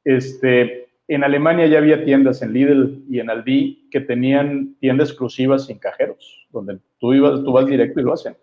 Este, 0.02 0.88
en 1.06 1.22
Alemania 1.22 1.66
ya 1.66 1.78
había 1.78 2.04
tiendas 2.04 2.40
en 2.40 2.54
Lidl 2.54 3.04
y 3.08 3.20
en 3.20 3.28
Aldi 3.28 3.88
que 3.90 4.00
tenían 4.00 4.76
tiendas 4.80 5.10
exclusivas 5.10 5.66
sin 5.66 5.78
cajeros, 5.78 6.46
donde 6.50 6.78
tú, 6.98 7.12
ibas, 7.12 7.44
tú 7.44 7.52
vas 7.52 7.66
directo 7.66 8.00
y 8.00 8.02
lo 8.02 8.14
hacen. 8.14 8.34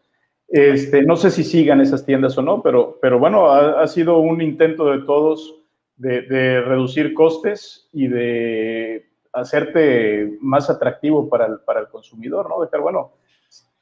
Este, 0.51 1.03
no 1.03 1.15
sé 1.15 1.31
si 1.31 1.43
sigan 1.43 1.79
esas 1.79 2.05
tiendas 2.05 2.37
o 2.37 2.41
no, 2.41 2.61
pero, 2.61 2.99
pero 3.01 3.17
bueno, 3.17 3.49
ha, 3.51 3.81
ha 3.81 3.87
sido 3.87 4.17
un 4.17 4.41
intento 4.41 4.91
de 4.91 4.99
todos 5.05 5.61
de, 5.95 6.23
de 6.23 6.61
reducir 6.61 7.13
costes 7.13 7.87
y 7.93 8.07
de 8.07 9.11
hacerte 9.33 10.37
más 10.41 10.69
atractivo 10.69 11.29
para 11.29 11.45
el, 11.45 11.59
para 11.59 11.79
el 11.79 11.87
consumidor, 11.87 12.49
¿no? 12.49 12.61
Dejar, 12.61 12.81
bueno, 12.81 13.13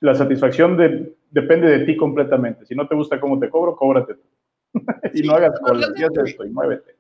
la 0.01 0.13
satisfacción 0.13 0.77
de, 0.77 1.15
depende 1.31 1.67
de 1.69 1.85
ti 1.85 1.97
completamente. 1.97 2.65
Si 2.65 2.75
no 2.75 2.88
te 2.88 2.95
gusta 2.95 3.19
cómo 3.19 3.39
te 3.39 3.49
cobro, 3.49 3.75
cóbrate 3.75 4.15
tú. 4.15 4.21
y 5.13 5.23
no 5.23 5.33
hagas 5.33 5.59
colas, 5.59 5.91
esto 6.25 6.45
y 6.45 6.49
muévete. 6.49 6.95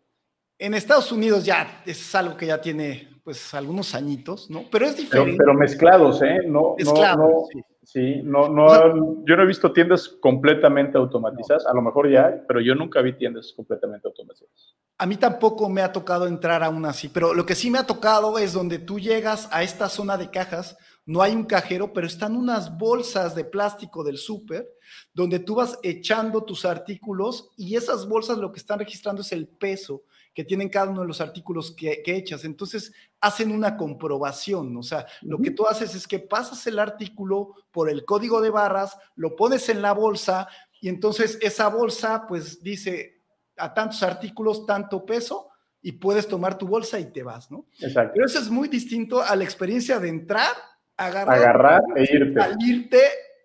En 0.57 0.73
Estados 0.73 1.11
Unidos 1.11 1.45
ya 1.45 1.83
es 1.85 2.15
algo 2.15 2.35
que 2.35 2.47
ya 2.47 2.59
tiene 2.59 3.07
pues 3.23 3.53
algunos 3.53 3.93
añitos, 3.93 4.49
¿no? 4.49 4.63
Pero 4.71 4.87
es 4.87 4.97
diferente. 4.97 5.37
Pero, 5.37 5.53
mezclados, 5.53 6.21
¿eh? 6.21 6.39
No, 6.47 6.75
mezclados, 6.77 7.17
no, 7.17 7.45
sí. 7.51 7.61
Sí. 7.91 8.21
no, 8.23 8.49
no, 8.49 9.25
yo 9.25 9.35
no 9.35 9.43
he 9.43 9.45
visto 9.47 9.71
tiendas 9.71 10.07
completamente 10.07 10.97
automatizadas, 10.97 11.65
a 11.65 11.73
lo 11.73 11.81
mejor 11.81 12.11
ya 12.11 12.27
hay, 12.27 12.33
pero 12.47 12.61
yo 12.61 12.75
nunca 12.75 13.01
vi 13.01 13.13
tiendas 13.13 13.53
completamente 13.55 14.07
automatizadas. 14.07 14.75
A 14.97 15.05
mí 15.05 15.17
tampoco 15.17 15.69
me 15.69 15.81
ha 15.81 15.91
tocado 15.91 16.27
entrar 16.27 16.63
aún 16.63 16.85
así, 16.85 17.09
pero 17.09 17.33
lo 17.33 17.45
que 17.45 17.55
sí 17.55 17.71
me 17.71 17.79
ha 17.79 17.87
tocado 17.87 18.37
es 18.37 18.53
donde 18.53 18.79
tú 18.79 18.99
llegas 18.99 19.47
a 19.51 19.63
esta 19.63 19.89
zona 19.89 20.17
de 20.17 20.29
cajas, 20.29 20.77
no 21.05 21.21
hay 21.21 21.33
un 21.33 21.45
cajero, 21.45 21.93
pero 21.93 22.05
están 22.05 22.35
unas 22.35 22.77
bolsas 22.77 23.33
de 23.33 23.43
plástico 23.43 24.03
del 24.03 24.17
súper 24.17 24.67
donde 25.13 25.39
tú 25.39 25.55
vas 25.55 25.79
echando 25.83 26.43
tus 26.43 26.65
artículos 26.65 27.49
y 27.57 27.75
esas 27.75 28.07
bolsas 28.07 28.37
lo 28.37 28.51
que 28.51 28.59
están 28.59 28.79
registrando 28.79 29.21
es 29.21 29.31
el 29.31 29.47
peso 29.47 30.03
que 30.39 30.45
tienen 30.45 30.69
cada 30.69 30.89
uno 30.89 31.01
de 31.01 31.07
los 31.07 31.19
artículos 31.19 31.75
que, 31.75 32.01
echas. 32.05 32.45
Entonces 32.45 32.93
hacen 33.19 33.51
una 33.51 33.75
comprobación, 33.75 34.77
o 34.77 34.83
sea, 34.83 35.05
lo 35.21 35.37
que 35.37 35.51
tú 35.51 35.67
haces 35.67 35.93
es 35.95 36.07
que 36.07 36.17
pasas 36.17 36.65
el 36.65 36.79
artículo 36.79 37.55
por 37.71 37.89
el 37.89 38.05
código 38.05 38.39
de 38.39 38.49
barras, 38.49 38.97
lo 39.17 39.35
pones 39.35 39.67
en 39.67 39.81
la 39.81 39.91
bolsa 39.91 40.47
y 40.79 40.87
entonces 40.87 41.37
esa 41.41 41.67
bolsa 41.67 42.23
pues 42.25 42.63
dice 42.63 43.21
a 43.57 43.73
tantos 43.73 44.01
artículos, 44.01 44.65
tanto 44.65 45.05
peso, 45.05 45.49
y 45.81 45.91
puedes 45.91 46.25
tomar 46.25 46.57
tu 46.57 46.69
bolsa 46.69 47.01
y 47.01 47.11
te 47.11 47.21
vas, 47.21 47.51
¿no? 47.51 47.65
Exacto. 47.77 48.13
Pero 48.15 48.25
eso 48.25 48.39
es 48.39 48.49
muy 48.49 48.69
distinto 48.69 49.21
a 49.21 49.35
la 49.35 49.43
experiencia 49.43 49.99
de 49.99 50.07
entrar, 50.07 50.55
agarrar, 50.95 51.37
agarrar 51.37 51.81
e 51.97 52.03
irte. 52.03 52.39
Salirte 52.39 53.01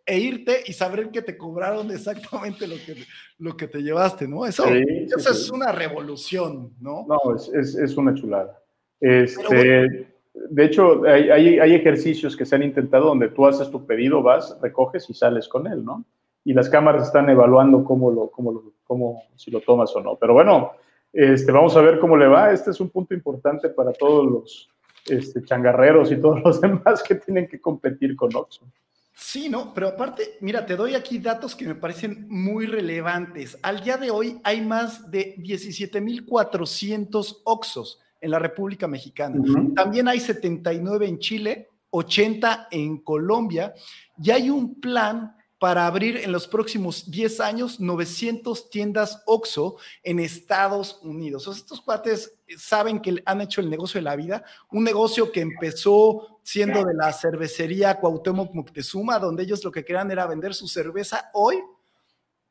e 0.06 0.18
irte 0.18 0.62
y 0.66 0.72
saber 0.72 1.10
que 1.10 1.22
te 1.22 1.36
cobraron 1.36 1.90
exactamente 1.90 2.66
lo 2.66 2.76
que, 2.76 2.96
lo 3.38 3.56
que 3.56 3.68
te 3.68 3.82
llevaste, 3.82 4.28
¿no? 4.28 4.44
Eso, 4.46 4.66
eso 4.66 5.30
es 5.30 5.50
una 5.50 5.72
revolución, 5.72 6.72
¿no? 6.80 7.06
No, 7.08 7.34
es, 7.34 7.48
es, 7.48 7.74
es 7.74 7.96
una 7.96 8.14
chulada. 8.14 8.60
Este, 9.00 10.08
De 10.34 10.64
hecho, 10.64 11.04
hay, 11.04 11.30
hay, 11.30 11.58
hay, 11.58 11.74
ejercicios 11.74 12.36
que 12.36 12.44
se 12.44 12.54
han 12.54 12.62
intentado 12.62 13.06
donde 13.06 13.28
tú 13.28 13.46
haces 13.46 13.70
tu 13.70 13.86
pedido, 13.86 14.22
vas, 14.22 14.56
recoges 14.60 15.08
y 15.08 15.14
sales 15.14 15.48
con 15.48 15.66
él, 15.66 15.84
¿no? 15.84 16.04
y 16.44 16.52
las 16.52 16.68
cámaras 16.68 17.06
están 17.06 17.28
evaluando 17.30 17.82
cómo 17.84 18.10
lo, 18.10 18.30
cómo 18.30 18.52
lo, 18.52 18.62
cómo, 18.84 19.22
si 19.34 19.50
lo 19.50 19.60
tomas 19.60 19.94
o 19.96 20.00
no. 20.00 20.16
Pero 20.16 20.34
bueno, 20.34 20.72
este, 21.12 21.50
vamos 21.50 21.74
a 21.76 21.80
ver 21.80 21.98
cómo 21.98 22.16
le 22.16 22.26
va. 22.26 22.52
Este 22.52 22.70
es 22.70 22.80
un 22.80 22.90
punto 22.90 23.14
importante 23.14 23.70
para 23.70 23.92
todos 23.92 24.30
los 24.30 24.68
este, 25.06 25.42
changarreros 25.42 26.12
y 26.12 26.20
todos 26.20 26.42
los 26.44 26.60
demás 26.60 27.02
que 27.02 27.14
tienen 27.14 27.48
que 27.48 27.60
competir 27.60 28.14
con 28.14 28.34
Oxxo. 28.34 28.66
Sí, 29.16 29.48
no, 29.48 29.72
pero 29.72 29.88
aparte, 29.88 30.38
mira, 30.40 30.66
te 30.66 30.74
doy 30.74 30.94
aquí 30.94 31.18
datos 31.18 31.54
que 31.54 31.66
me 31.66 31.76
parecen 31.76 32.26
muy 32.28 32.66
relevantes. 32.66 33.56
Al 33.62 33.82
día 33.82 33.96
de 33.96 34.10
hoy 34.10 34.40
hay 34.42 34.60
más 34.60 35.10
de 35.10 35.36
17.400 35.36 37.42
Oxos 37.44 38.00
en 38.20 38.30
la 38.32 38.40
República 38.40 38.88
Mexicana. 38.88 39.40
También 39.76 40.08
hay 40.08 40.18
79 40.18 41.06
en 41.06 41.18
Chile, 41.20 41.68
80 41.90 42.68
en 42.72 42.98
Colombia, 42.98 43.72
y 44.20 44.32
hay 44.32 44.50
un 44.50 44.80
plan 44.80 45.36
para 45.64 45.86
abrir 45.86 46.18
en 46.18 46.30
los 46.30 46.46
próximos 46.46 47.10
10 47.10 47.40
años 47.40 47.80
900 47.80 48.68
tiendas 48.68 49.22
OXO 49.24 49.78
en 50.02 50.18
Estados 50.18 51.00
Unidos. 51.02 51.46
estos 51.46 51.80
cuates 51.80 52.36
saben 52.58 53.00
que 53.00 53.22
han 53.24 53.40
hecho 53.40 53.62
el 53.62 53.70
negocio 53.70 53.98
de 53.98 54.02
la 54.02 54.14
vida, 54.14 54.44
un 54.70 54.84
negocio 54.84 55.32
que 55.32 55.40
empezó 55.40 56.38
siendo 56.42 56.84
de 56.84 56.92
la 56.92 57.10
cervecería 57.14 57.98
Cuauhtémoc 57.98 58.52
Moctezuma, 58.52 59.18
donde 59.18 59.44
ellos 59.44 59.64
lo 59.64 59.72
que 59.72 59.86
querían 59.86 60.10
era 60.10 60.26
vender 60.26 60.52
su 60.52 60.68
cerveza. 60.68 61.30
Hoy 61.32 61.62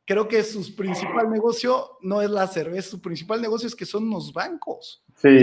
creo 0.06 0.28
que 0.28 0.42
su 0.42 0.76
principal 0.76 1.30
negocio 1.30 2.00
no 2.02 2.20
es 2.20 2.32
la 2.32 2.48
cerveza, 2.48 2.90
su 2.90 3.00
principal 3.00 3.40
negocio 3.40 3.68
es 3.68 3.76
que 3.76 3.86
son 3.86 4.10
los 4.10 4.34
bancos. 4.34 5.04
Sí, 5.18 5.38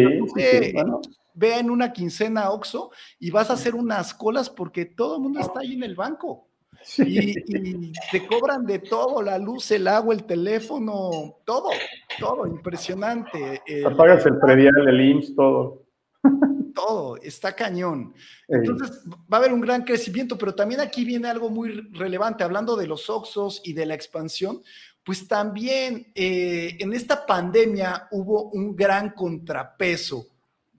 ve, 1.34 1.56
en 1.56 1.70
una 1.70 1.92
quincena 1.92 2.50
OXO 2.50 2.90
y 3.20 3.30
vas 3.30 3.48
a 3.48 3.52
hacer 3.52 3.76
unas 3.76 4.12
colas 4.12 4.50
porque 4.50 4.86
todo 4.86 5.14
el 5.14 5.22
mundo 5.22 5.38
está 5.38 5.60
ahí 5.60 5.74
en 5.74 5.84
el 5.84 5.94
banco. 5.94 6.49
Y, 6.98 7.92
te 8.10 8.26
cobran 8.26 8.64
de 8.64 8.78
todo, 8.78 9.22
la 9.22 9.38
luz, 9.38 9.70
el 9.70 9.86
agua, 9.86 10.14
el 10.14 10.24
teléfono, 10.24 11.36
todo, 11.44 11.70
todo, 12.18 12.46
impresionante. 12.46 13.62
Apagas 13.84 14.26
el 14.26 14.38
predial, 14.38 14.88
el 14.88 15.00
IMSS, 15.00 15.34
todo. 15.34 15.82
Todo, 16.74 17.16
está 17.16 17.54
cañón. 17.54 18.14
Entonces 18.48 19.02
va 19.10 19.36
a 19.36 19.40
haber 19.40 19.52
un 19.52 19.60
gran 19.60 19.84
crecimiento, 19.84 20.38
pero 20.38 20.54
también 20.54 20.80
aquí 20.80 21.04
viene 21.04 21.28
algo 21.28 21.50
muy 21.50 21.70
relevante, 21.92 22.44
hablando 22.44 22.76
de 22.76 22.86
los 22.86 23.10
Oxos 23.10 23.60
y 23.64 23.72
de 23.72 23.86
la 23.86 23.94
expansión, 23.94 24.62
pues 25.04 25.26
también 25.26 26.12
eh, 26.14 26.76
en 26.78 26.92
esta 26.92 27.26
pandemia 27.26 28.08
hubo 28.10 28.50
un 28.50 28.76
gran 28.76 29.10
contrapeso 29.10 30.26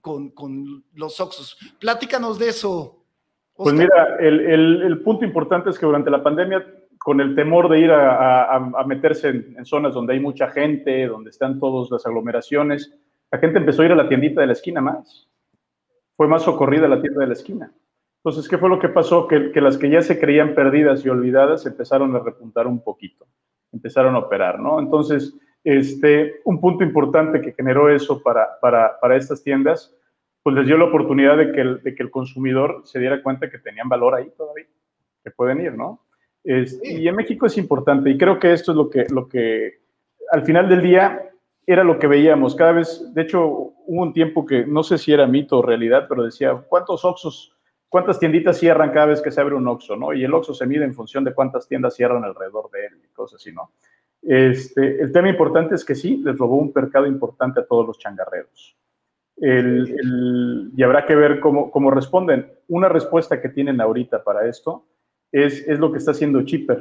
con, 0.00 0.30
con 0.30 0.84
los 0.94 1.20
Oxos. 1.20 1.56
Pláticanos 1.78 2.38
de 2.38 2.48
eso, 2.48 3.01
pues 3.54 3.74
mira, 3.74 4.16
el, 4.18 5.00
punto 5.04 5.24
importante 5.24 5.70
es 5.70 5.78
que 5.78 5.86
durante 5.86 6.10
la 6.10 6.22
pandemia, 6.22 6.64
con 6.98 7.20
el 7.20 7.34
temor 7.34 7.68
de 7.68 7.80
ir 7.80 7.90
a, 7.92 8.84
meterse 8.86 9.28
en, 9.28 9.64
zonas 9.64 9.94
donde 9.94 10.14
hay 10.14 10.20
mucha 10.20 10.48
gente, 10.48 11.06
donde 11.06 11.30
están 11.30 11.58
todas 11.58 11.90
las 11.90 12.06
aglomeraciones, 12.06 12.92
la 13.30 13.38
gente 13.38 13.58
empezó 13.58 13.82
a 13.82 13.86
ir 13.86 13.92
a 13.92 13.96
la 13.96 14.08
tiendita 14.08 14.40
de 14.40 14.46
la 14.46 14.52
esquina 14.54 14.80
más. 14.80 15.28
Fue 16.16 16.28
más 16.28 16.42
socorrida 16.42 16.88
la 16.88 17.00
tienda 17.00 17.20
de 17.20 17.26
la 17.26 17.32
esquina. 17.32 17.72
Entonces, 18.24 18.48
¿qué 18.48 18.56
fue 18.56 18.68
lo 18.68 18.78
que 18.78 18.88
pasó? 18.88 19.26
Que, 19.26 19.60
las 19.60 19.76
que 19.76 19.90
ya 19.90 20.00
se 20.00 20.20
creían 20.20 20.54
perdidas 20.54 21.04
y 21.04 21.08
olvidadas 21.08 21.66
empezaron 21.66 22.14
a 22.14 22.20
repuntar 22.20 22.66
un 22.66 22.82
poquito, 22.82 23.26
empezaron 23.72 24.14
a 24.14 24.20
operar, 24.20 24.60
¿no? 24.60 24.78
Entonces, 24.78 25.34
este, 25.64 26.40
un 26.44 26.60
punto 26.60 26.84
importante 26.84 27.40
que 27.40 27.52
generó 27.52 27.88
eso 27.88 28.22
para, 28.22 28.60
para, 28.60 28.98
para 29.00 29.16
estas 29.16 29.42
tiendas 29.42 29.94
pues 30.42 30.56
les 30.56 30.66
dio 30.66 30.76
la 30.76 30.84
oportunidad 30.84 31.36
de 31.36 31.52
que, 31.52 31.60
el, 31.60 31.82
de 31.82 31.94
que 31.94 32.02
el 32.02 32.10
consumidor 32.10 32.82
se 32.84 32.98
diera 32.98 33.22
cuenta 33.22 33.48
que 33.48 33.58
tenían 33.58 33.88
valor 33.88 34.14
ahí 34.14 34.30
todavía, 34.36 34.66
que 35.22 35.30
pueden 35.30 35.60
ir, 35.60 35.74
¿no? 35.74 36.00
Y 36.44 37.06
en 37.06 37.14
México 37.14 37.46
es 37.46 37.56
importante 37.56 38.10
y 38.10 38.18
creo 38.18 38.40
que 38.40 38.52
esto 38.52 38.72
es 38.72 38.76
lo 38.76 38.90
que, 38.90 39.06
lo 39.10 39.28
que 39.28 39.80
al 40.32 40.42
final 40.42 40.68
del 40.68 40.82
día 40.82 41.30
era 41.66 41.84
lo 41.84 41.98
que 41.98 42.08
veíamos. 42.08 42.56
Cada 42.56 42.72
vez, 42.72 43.14
de 43.14 43.22
hecho, 43.22 43.46
hubo 43.46 44.02
un 44.02 44.12
tiempo 44.12 44.44
que 44.44 44.66
no 44.66 44.82
sé 44.82 44.98
si 44.98 45.12
era 45.12 45.26
mito 45.26 45.58
o 45.58 45.62
realidad, 45.62 46.06
pero 46.08 46.24
decía, 46.24 46.52
¿cuántos 46.68 47.04
Oxos, 47.04 47.56
cuántas 47.88 48.18
tienditas 48.18 48.58
cierran 48.58 48.90
cada 48.90 49.06
vez 49.06 49.22
que 49.22 49.30
se 49.30 49.40
abre 49.40 49.54
un 49.54 49.68
Oxo, 49.68 49.94
¿no? 49.94 50.12
Y 50.12 50.24
el 50.24 50.34
Oxo 50.34 50.52
se 50.54 50.66
mide 50.66 50.84
en 50.84 50.94
función 50.94 51.22
de 51.22 51.34
cuántas 51.34 51.68
tiendas 51.68 51.94
cierran 51.94 52.24
alrededor 52.24 52.70
de 52.70 52.86
él 52.86 53.00
y 53.04 53.08
cosas 53.12 53.40
así, 53.40 53.52
¿no? 53.52 53.70
Este, 54.22 55.02
el 55.02 55.12
tema 55.12 55.28
importante 55.28 55.74
es 55.74 55.84
que 55.84 55.94
sí, 55.94 56.16
les 56.24 56.36
robó 56.36 56.56
un 56.56 56.72
mercado 56.74 57.06
importante 57.06 57.60
a 57.60 57.66
todos 57.66 57.86
los 57.86 57.98
changarreros. 57.98 58.76
Y 59.36 60.82
habrá 60.82 61.06
que 61.06 61.14
ver 61.14 61.40
cómo, 61.40 61.70
cómo, 61.70 61.90
responden. 61.90 62.52
Una 62.68 62.88
respuesta 62.88 63.40
que 63.40 63.48
tienen 63.48 63.80
ahorita 63.80 64.22
para 64.22 64.46
esto 64.46 64.86
es, 65.30 65.66
es 65.66 65.78
lo 65.78 65.90
que 65.90 65.98
está 65.98 66.12
haciendo 66.12 66.42
Chipper. 66.44 66.80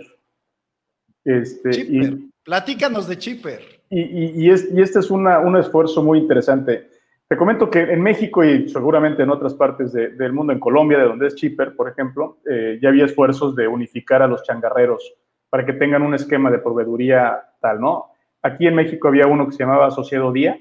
Este, 1.24 1.72
Chipper. 1.72 2.18
Platícanos 2.44 3.08
de 3.08 3.18
Chipper. 3.18 3.62
Y, 3.90 4.46
y, 4.46 4.50
este 4.50 5.00
es 5.00 5.12
un 5.12 5.58
esfuerzo 5.58 6.02
muy 6.02 6.20
interesante. 6.20 6.90
Te 7.28 7.38
comento 7.38 7.70
que 7.70 7.80
en 7.80 8.02
México 8.02 8.44
y 8.44 8.68
seguramente 8.68 9.24
en 9.24 9.30
otras 9.30 9.54
partes 9.54 9.94
del 9.94 10.34
mundo, 10.34 10.52
en 10.52 10.60
Colombia, 10.60 10.98
de 10.98 11.06
donde 11.06 11.28
es 11.28 11.36
Chipper, 11.36 11.76
por 11.76 11.88
ejemplo, 11.88 12.40
eh, 12.50 12.78
ya 12.82 12.90
había 12.90 13.06
esfuerzos 13.06 13.56
de 13.56 13.70
unificar 13.70 14.22
a 14.22 14.28
los 14.28 14.44
changarreros 14.44 15.14
para 15.50 15.66
que 15.66 15.74
tengan 15.74 16.02
un 16.02 16.14
esquema 16.14 16.52
de 16.52 16.60
proveeduría 16.60 17.42
tal, 17.62 17.80
¿no? 17.80 18.12
Aquí 18.42 18.68
en 18.68 18.76
México 18.76 19.08
había 19.08 19.28
uno 19.28 19.46
que 19.46 19.54
se 19.54 19.64
llamaba 19.64 19.88
Asociado 19.88 20.32
Día, 20.34 20.60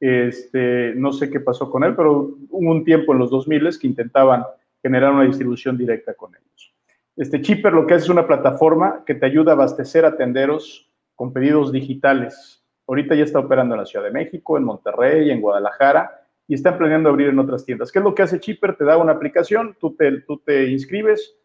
este, 0.00 0.94
no 0.94 1.12
sé 1.12 1.30
qué 1.30 1.40
pasó 1.40 1.70
con 1.70 1.84
él, 1.84 1.94
pero 1.94 2.36
hubo 2.50 2.70
un 2.70 2.84
tiempo 2.84 3.12
en 3.12 3.18
los 3.18 3.30
2000 3.30 3.78
que 3.80 3.86
intentaban 3.86 4.44
generar 4.82 5.12
una 5.12 5.24
distribución 5.24 5.76
directa 5.76 6.14
con 6.14 6.34
ellos. 6.34 6.74
Este 7.16 7.40
Chipper 7.40 7.72
lo 7.72 7.86
que 7.86 7.94
hace 7.94 8.04
es 8.04 8.10
una 8.10 8.26
plataforma 8.26 9.02
que 9.04 9.14
te 9.14 9.26
ayuda 9.26 9.52
a 9.52 9.54
abastecer 9.54 10.04
a 10.04 10.16
tenderos 10.16 10.88
con 11.16 11.32
pedidos 11.32 11.72
digitales. 11.72 12.64
Ahorita 12.86 13.16
ya 13.16 13.24
está 13.24 13.40
operando 13.40 13.74
en 13.74 13.80
la 13.80 13.86
Ciudad 13.86 14.04
de 14.04 14.12
México, 14.12 14.56
en 14.56 14.62
Monterrey, 14.62 15.30
en 15.30 15.40
Guadalajara, 15.40 16.22
y 16.46 16.54
están 16.54 16.78
planeando 16.78 17.08
abrir 17.08 17.28
en 17.28 17.38
otras 17.40 17.64
tiendas. 17.64 17.90
¿Qué 17.90 17.98
es 17.98 18.04
lo 18.04 18.14
que 18.14 18.22
hace 18.22 18.38
Chipper? 18.38 18.76
Te 18.76 18.84
da 18.84 18.96
una 18.96 19.12
aplicación, 19.12 19.76
tú 19.80 19.96
te, 19.96 20.68
inscribes, 20.68 21.36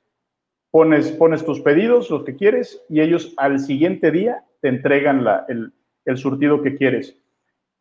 pones, 0.70 1.18
tus 1.44 1.60
pedidos, 1.62 2.10
los 2.12 2.24
que 2.24 2.36
quieres, 2.36 2.86
y 2.88 3.02
ellos 3.02 3.34
al 3.38 3.60
siguiente 3.60 4.12
día 4.12 4.46
te 4.62 4.70
entregan 4.70 5.26
el, 5.50 5.74
el 6.06 6.18
surtido 6.18 6.62
que 6.62 6.76
quieres. 6.76 7.20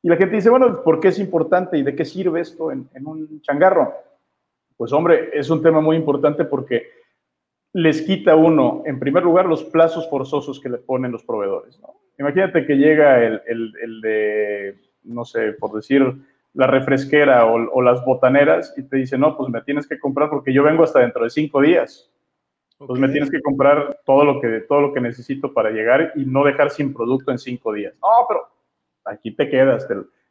Y 0.03 0.09
la 0.09 0.17
gente 0.17 0.37
dice, 0.37 0.51
bueno, 0.51 0.83
¿por 0.83 0.99
qué 0.99 1.09
es 1.09 1.19
importante 1.21 1.79
y 1.79 1.85
de 1.85 1.95
qué 1.95 2.05
sirve 2.05 2.41
esto 2.41 2.73
en, 2.73 2.89
un 3.05 3.41
changarro? 3.41 3.95
Pues 4.77 4.93
hombre, 4.93 5.31
es 5.33 5.49
un 5.49 5.63
tema 5.63 5.81
muy 5.81 5.97
importante 5.97 6.45
porque 6.45 6.89
les 7.73 8.03
quita 8.03 8.35
uno, 8.35 8.83
en 8.85 8.99
primer 8.99 9.23
lugar, 9.23 9.47
los 9.47 9.63
plazos 9.63 10.11
forzosos 10.11 10.59
que 10.61 10.69
le 10.69 10.79
ponen 10.79 11.13
los 11.13 11.23
proveedores. 11.23 11.81
Imagínate 12.19 12.67
que 12.67 12.75
llega 12.75 13.25
el, 13.25 14.01
de, 14.03 14.77
no 15.05 15.25
sé, 15.25 15.53
por 15.53 15.73
decir, 15.73 16.03
la 16.53 16.67
refresquera 16.67 17.47
o, 17.47 17.81
las 17.81 18.05
botaneras 18.05 18.75
y 18.77 18.83
te 18.83 18.97
dice, 18.97 19.17
no, 19.17 19.37
pues 19.37 19.51
me 19.51 19.63
tienes 19.63 19.87
que 19.87 20.01
comprar 20.01 20.29
porque 20.29 20.53
yo 20.53 20.65
vengo 20.65 20.83
hasta 20.83 20.99
dentro 20.99 21.23
de 21.23 21.31
cinco 21.31 21.61
días. 21.63 22.11
Pues 22.77 22.99
me 22.99 23.09
tienes 23.09 23.31
que 23.31 23.41
comprar 23.41 24.01
todo 24.05 24.25
lo 24.25 24.41
que, 24.41 24.63
todo 24.63 24.81
lo 24.81 24.93
que 24.93 25.01
necesito 25.01 25.55
para 25.55 25.71
llegar 25.71 26.13
y 26.17 26.25
no 26.25 26.43
dejar 26.45 26.71
sin 26.71 26.93
producto 26.93 27.31
en 27.31 27.39
cinco 27.39 27.73
días. 27.73 27.95
No, 28.03 28.09
pero 28.29 28.49
aquí 29.05 29.35
te 29.35 29.49
quedas, 29.49 29.87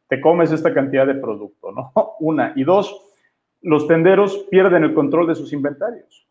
te, 0.08 0.22
comes 0.22 0.52
esta 0.52 0.74
cantidad 0.74 1.08
de 1.08 1.16
producto, 1.16 1.72
¿no? 1.72 1.92
Una. 2.20 2.54
Y 2.56 2.64
dos, 2.64 2.96
los 3.62 3.88
tenderos 3.88 4.46
pierden 4.50 4.84
el 4.84 4.94
control 4.94 5.28
de 5.28 5.36
sus 5.36 5.54
inventarios. 5.54 6.28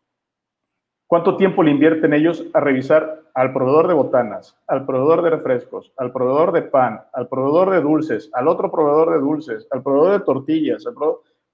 ¿Cuánto 1.07 1.35
tiempo 1.35 1.61
le 1.61 1.71
invierten 1.71 2.13
ellos 2.13 2.45
a 2.53 2.61
revisar 2.61 3.23
al 3.33 3.51
proveedor 3.51 3.87
de 3.89 3.93
botanas, 3.93 4.57
al 4.67 4.85
proveedor 4.85 5.21
de 5.23 5.29
refrescos, 5.31 5.91
al 5.97 6.13
proveedor 6.13 6.53
de 6.53 6.61
pan, 6.61 7.01
al 7.11 7.27
proveedor 7.27 7.71
de 7.71 7.81
dulces, 7.81 8.29
al 8.33 8.47
otro 8.47 8.71
proveedor 8.71 9.11
de 9.11 9.19
dulces, 9.19 9.67
al 9.71 9.83
proveedor 9.83 10.19
de 10.19 10.25
tortillas? 10.25 10.85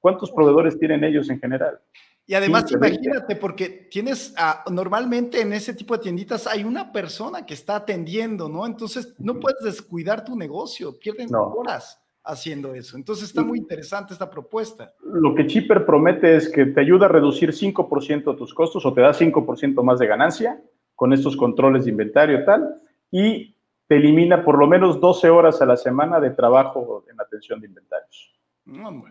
¿Cuántos 0.08 0.32
proveedores 0.32 0.80
tienen 0.80 1.04
ellos 1.04 1.30
en 1.30 1.38
general? 1.38 1.82
Y 2.26 2.34
además, 2.34 2.72
imagínate, 2.72 3.36
porque 3.36 3.90
tienes, 3.92 4.34
normalmente 4.72 5.42
en 5.42 5.52
ese 5.52 5.74
tipo 5.74 5.98
de 5.98 6.04
tienditas 6.04 6.48
hay 6.48 6.64
una 6.64 6.94
persona 6.94 7.46
que 7.46 7.54
está 7.54 7.76
atendiendo, 7.76 8.48
¿no? 8.48 8.66
Entonces, 8.66 9.14
no 9.20 9.38
puedes 9.38 9.62
descuidar 9.62 10.24
tu 10.24 10.38
negocio, 10.38 10.98
pierden 10.98 11.28
horas 11.36 12.02
haciendo 12.24 12.74
eso. 12.74 12.96
Entonces, 12.96 13.28
está 13.28 13.44
muy 13.44 13.58
interesante 13.58 14.14
esta 14.14 14.30
propuesta. 14.30 14.94
Lo 15.04 15.36
que 15.36 15.46
Chipper 15.46 15.86
promete 15.86 16.38
es 16.38 16.48
que 16.48 16.68
te 16.68 16.80
ayuda 16.80 17.08
a 17.08 17.10
reducir 17.10 17.52
5% 17.52 18.38
tus 18.38 18.54
costos 18.54 18.86
o 18.86 18.94
te 18.94 19.02
da 19.02 19.12
5% 19.12 19.84
más 19.84 20.00
de 20.00 20.08
ganancia 20.08 20.64
con 20.96 21.12
estos 21.12 21.36
controles 21.36 21.84
de 21.84 21.92
inventario 21.92 22.40
y 22.40 22.46
tal, 22.46 22.82
y 23.12 23.58
te 23.88 23.98
elimina 23.98 24.42
por 24.42 24.58
lo 24.58 24.68
menos 24.68 25.02
12 25.02 25.30
horas 25.30 25.62
a 25.62 25.66
la 25.66 25.76
semana 25.76 26.22
de 26.22 26.30
trabajo 26.30 27.04
en 27.12 27.20
atención 27.20 27.60
de 27.60 27.68
inventarios. 27.68 28.34
No, 28.64 29.04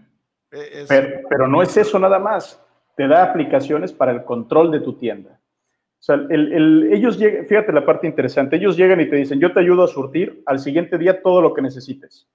pero 1.29 1.49
no 1.49 1.63
es 1.63 1.77
eso 1.77 1.99
nada 1.99 2.19
más 2.19 2.63
te 2.97 3.07
da 3.07 3.25
aplicaciones 3.25 3.93
para 3.93 4.13
el 4.13 4.25
control 4.25 4.71
de 4.71 4.81
tu 4.81 4.95
tienda. 4.95 5.39
O 5.99 6.03
sea, 6.07 6.19
ellos 6.31 7.19
llegan, 7.19 7.47
fíjate 7.47 7.73
la 7.73 7.85
parte 7.85 8.07
interesante, 8.07 8.57
ellos 8.57 8.77
llegan 8.77 9.01
y 9.01 9.09
te 9.09 9.17
dicen, 9.17 9.41
yo 9.41 9.53
te 9.53 9.61
ayudo 9.61 9.85
a 9.85 9.89
surtir 9.89 10.43
al 10.47 10.59
siguiente 10.59 10.99
día 10.99 11.21
todo 11.23 11.43
lo 11.43 11.53
que 11.53 11.63
necesites. 11.63 12.29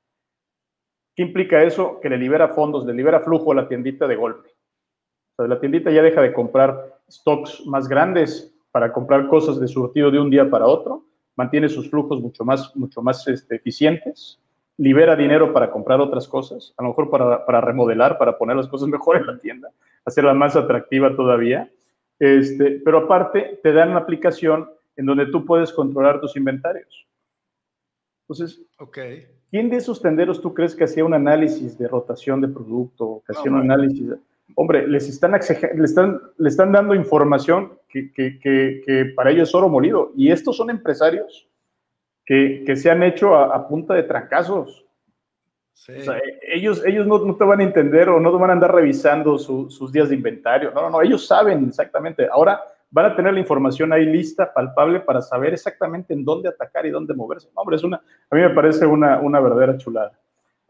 ¿Qué 1.15 1.23
implica 1.23 1.63
eso? 1.63 1.99
Que 1.99 2.09
le 2.09 2.17
libera 2.17 2.49
fondos, 2.49 2.85
le 2.85 2.93
libera 2.93 3.21
flujo 3.21 3.51
a 3.51 3.55
la 3.55 3.67
tiendita 3.67 4.07
de 4.07 4.15
golpe. 4.15 4.49
O 4.49 5.35
sea, 5.35 5.47
la 5.47 5.59
tiendita 5.59 5.91
ya 5.91 6.01
deja 6.01 6.21
de 6.21 6.33
comprar 6.33 6.99
stocks 7.09 7.65
más 7.65 7.87
grandes 7.87 8.53
para 8.71 8.93
comprar 8.93 9.27
cosas 9.27 9.59
de 9.59 9.67
surtido 9.67 10.11
de 10.11 10.19
un 10.19 10.29
día 10.29 10.49
para 10.49 10.65
otro, 10.65 11.05
mantiene 11.35 11.69
sus 11.69 11.89
flujos 11.89 12.21
mucho 12.21 12.45
más, 12.45 12.75
mucho 12.75 13.01
más 13.01 13.27
este, 13.27 13.55
eficientes, 13.55 14.39
libera 14.77 15.15
dinero 15.15 15.53
para 15.53 15.71
comprar 15.71 15.99
otras 15.99 16.27
cosas, 16.27 16.73
a 16.77 16.83
lo 16.83 16.89
mejor 16.89 17.09
para, 17.09 17.45
para 17.45 17.61
remodelar, 17.61 18.17
para 18.17 18.37
poner 18.37 18.55
las 18.55 18.67
cosas 18.67 18.87
mejor 18.89 19.17
en 19.17 19.27
la 19.27 19.37
tienda 19.37 19.71
hacerla 20.05 20.33
más 20.33 20.55
atractiva 20.55 21.15
todavía. 21.15 21.71
Este, 22.19 22.81
pero 22.83 22.99
aparte, 22.99 23.59
te 23.63 23.73
dan 23.73 23.89
una 23.89 23.99
aplicación 23.99 24.69
en 24.95 25.05
donde 25.05 25.27
tú 25.27 25.45
puedes 25.45 25.71
controlar 25.71 26.21
tus 26.21 26.35
inventarios. 26.35 27.07
Entonces, 28.23 28.61
okay. 28.79 29.27
¿quién 29.49 29.69
de 29.69 29.77
esos 29.77 30.01
tenderos 30.01 30.41
tú 30.41 30.53
crees 30.53 30.75
que 30.75 30.83
hacía 30.83 31.03
un 31.03 31.13
análisis 31.13 31.77
de 31.77 31.87
rotación 31.87 32.39
de 32.41 32.47
producto, 32.47 33.23
que 33.25 33.33
hacía 33.33 33.51
un 33.51 33.59
análisis? 33.59 34.09
Hombre, 34.55 34.87
les 34.87 35.07
están, 35.09 35.31
le 35.31 35.83
están, 35.85 36.21
le 36.37 36.49
están 36.49 36.71
dando 36.71 36.93
información 36.93 37.73
que, 37.89 38.11
que, 38.13 38.39
que, 38.39 39.05
para 39.15 39.31
ellos 39.31 39.49
es 39.49 39.55
oro 39.55 39.69
molido. 39.69 40.11
Y 40.15 40.31
estos 40.31 40.57
son 40.57 40.69
empresarios 40.69 41.47
que, 42.25 42.75
se 42.75 42.89
han 42.89 43.03
hecho 43.03 43.35
a, 43.35 43.55
a 43.55 43.67
punta 43.67 43.93
de 43.93 44.03
trancazos. 44.03 44.85
E, 45.87 46.39
ellos, 46.53 46.85
ellos 46.85 47.07
no, 47.07 47.35
te 47.35 47.43
van 47.43 47.59
a 47.59 47.63
entender 47.63 48.09
o 48.09 48.19
no 48.19 48.31
te 48.31 48.37
van 48.37 48.51
a 48.51 48.53
andar 48.53 48.73
revisando 48.73 49.37
sus 49.39 49.91
días 49.91 50.09
de 50.09 50.15
inventario. 50.15 50.71
No, 50.71 50.81
no, 50.81 50.89
no, 50.89 51.01
ellos 51.01 51.25
saben 51.25 51.67
exactamente. 51.67 52.27
Ahora 52.31 52.61
van 52.91 53.05
a 53.05 53.15
tener 53.15 53.33
la 53.33 53.39
información 53.39 53.91
ahí 53.91 54.05
lista, 54.05 54.53
palpable, 54.53 54.99
para 54.99 55.21
saber 55.21 55.53
exactamente 55.53 56.13
en 56.13 56.23
dónde 56.23 56.49
atacar 56.49 56.85
y 56.85 56.91
dónde 56.91 57.13
moverse. 57.13 57.49
hombre, 57.55 57.77
es 57.77 57.83
una, 57.83 57.97
a 57.97 58.35
mí 58.35 58.41
me 58.41 58.49
parece 58.51 58.85
una, 58.85 59.19
una 59.19 59.39
verdadera 59.39 59.77
chulada. 59.77 60.11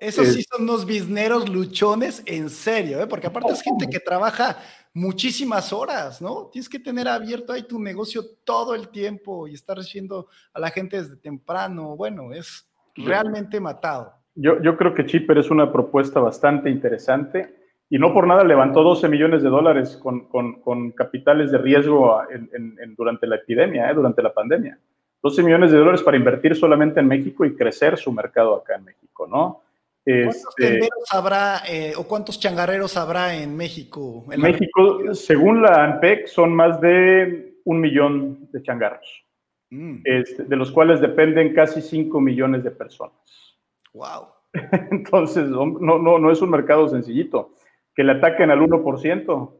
Esos 0.01 0.29
sí 0.29 0.41
son 0.41 0.63
unos 0.63 0.87
bizneros 0.87 1.47
luchones 1.47 2.23
en 2.25 2.49
serio, 2.49 2.99
¿eh? 2.99 3.05
porque 3.05 3.27
aparte 3.27 3.53
es 3.53 3.61
gente 3.61 3.87
que 3.87 3.99
trabaja 3.99 4.57
muchísimas 4.95 5.71
horas, 5.71 6.23
¿no? 6.23 6.49
Tienes 6.51 6.67
que 6.67 6.79
tener 6.79 7.07
abierto 7.07 7.53
ahí 7.53 7.61
tu 7.61 7.79
negocio 7.79 8.23
todo 8.43 8.73
el 8.73 8.89
tiempo 8.89 9.47
y 9.47 9.53
estar 9.53 9.77
recibiendo 9.77 10.27
a 10.55 10.59
la 10.59 10.71
gente 10.71 10.99
desde 10.99 11.17
temprano. 11.17 11.95
Bueno, 11.95 12.33
es 12.33 12.67
realmente 12.95 13.59
matado. 13.59 14.11
Yo, 14.33 14.59
yo 14.63 14.75
creo 14.75 14.95
que 14.95 15.05
Chipper 15.05 15.37
es 15.37 15.51
una 15.51 15.71
propuesta 15.71 16.19
bastante 16.19 16.71
interesante 16.71 17.53
y 17.87 17.99
no 17.99 18.11
por 18.11 18.25
nada 18.25 18.43
levantó 18.43 18.81
12 18.81 19.07
millones 19.07 19.43
de 19.43 19.49
dólares 19.49 19.99
con, 20.01 20.27
con, 20.29 20.61
con 20.61 20.93
capitales 20.93 21.51
de 21.51 21.59
riesgo 21.59 22.21
en, 22.31 22.95
durante 22.95 23.27
la 23.27 23.35
epidemia, 23.35 23.91
¿eh? 23.91 23.93
durante 23.93 24.23
la 24.23 24.33
pandemia. 24.33 24.79
12 25.21 25.43
millones 25.43 25.71
de 25.71 25.77
dólares 25.77 26.01
para 26.01 26.17
invertir 26.17 26.55
solamente 26.55 26.99
en 26.99 27.07
México 27.07 27.45
y 27.45 27.55
crecer 27.55 27.99
su 27.99 28.11
mercado 28.11 28.55
acá 28.55 28.77
en 28.77 28.85
México, 28.85 29.27
¿no? 29.27 29.61
¿Cuántos 30.03 30.45
este, 30.57 30.89
habrá 31.11 31.61
eh, 31.69 31.93
o 31.95 32.07
cuántos 32.07 32.39
changarreros 32.39 32.97
habrá 32.97 33.35
en 33.35 33.55
México? 33.55 34.25
En 34.31 34.41
México, 34.41 35.13
según 35.13 35.61
la 35.61 35.83
ANPEC, 35.83 36.27
son 36.27 36.55
más 36.55 36.81
de 36.81 37.59
un 37.65 37.79
millón 37.79 38.49
de 38.51 38.63
changarros, 38.63 39.25
mm. 39.69 40.01
este, 40.03 40.43
de 40.43 40.55
los 40.55 40.71
cuales 40.71 41.01
dependen 41.01 41.53
casi 41.53 41.81
5 41.81 42.19
millones 42.19 42.63
de 42.63 42.71
personas. 42.71 43.59
Wow. 43.93 44.27
Entonces, 44.91 45.47
no, 45.47 45.65
no, 45.67 46.17
no 46.17 46.31
es 46.31 46.41
un 46.41 46.49
mercado 46.49 46.87
sencillito. 46.87 47.53
Que 47.93 48.03
le 48.03 48.13
ataquen 48.13 48.49
al 48.49 48.59
1%. 48.59 49.53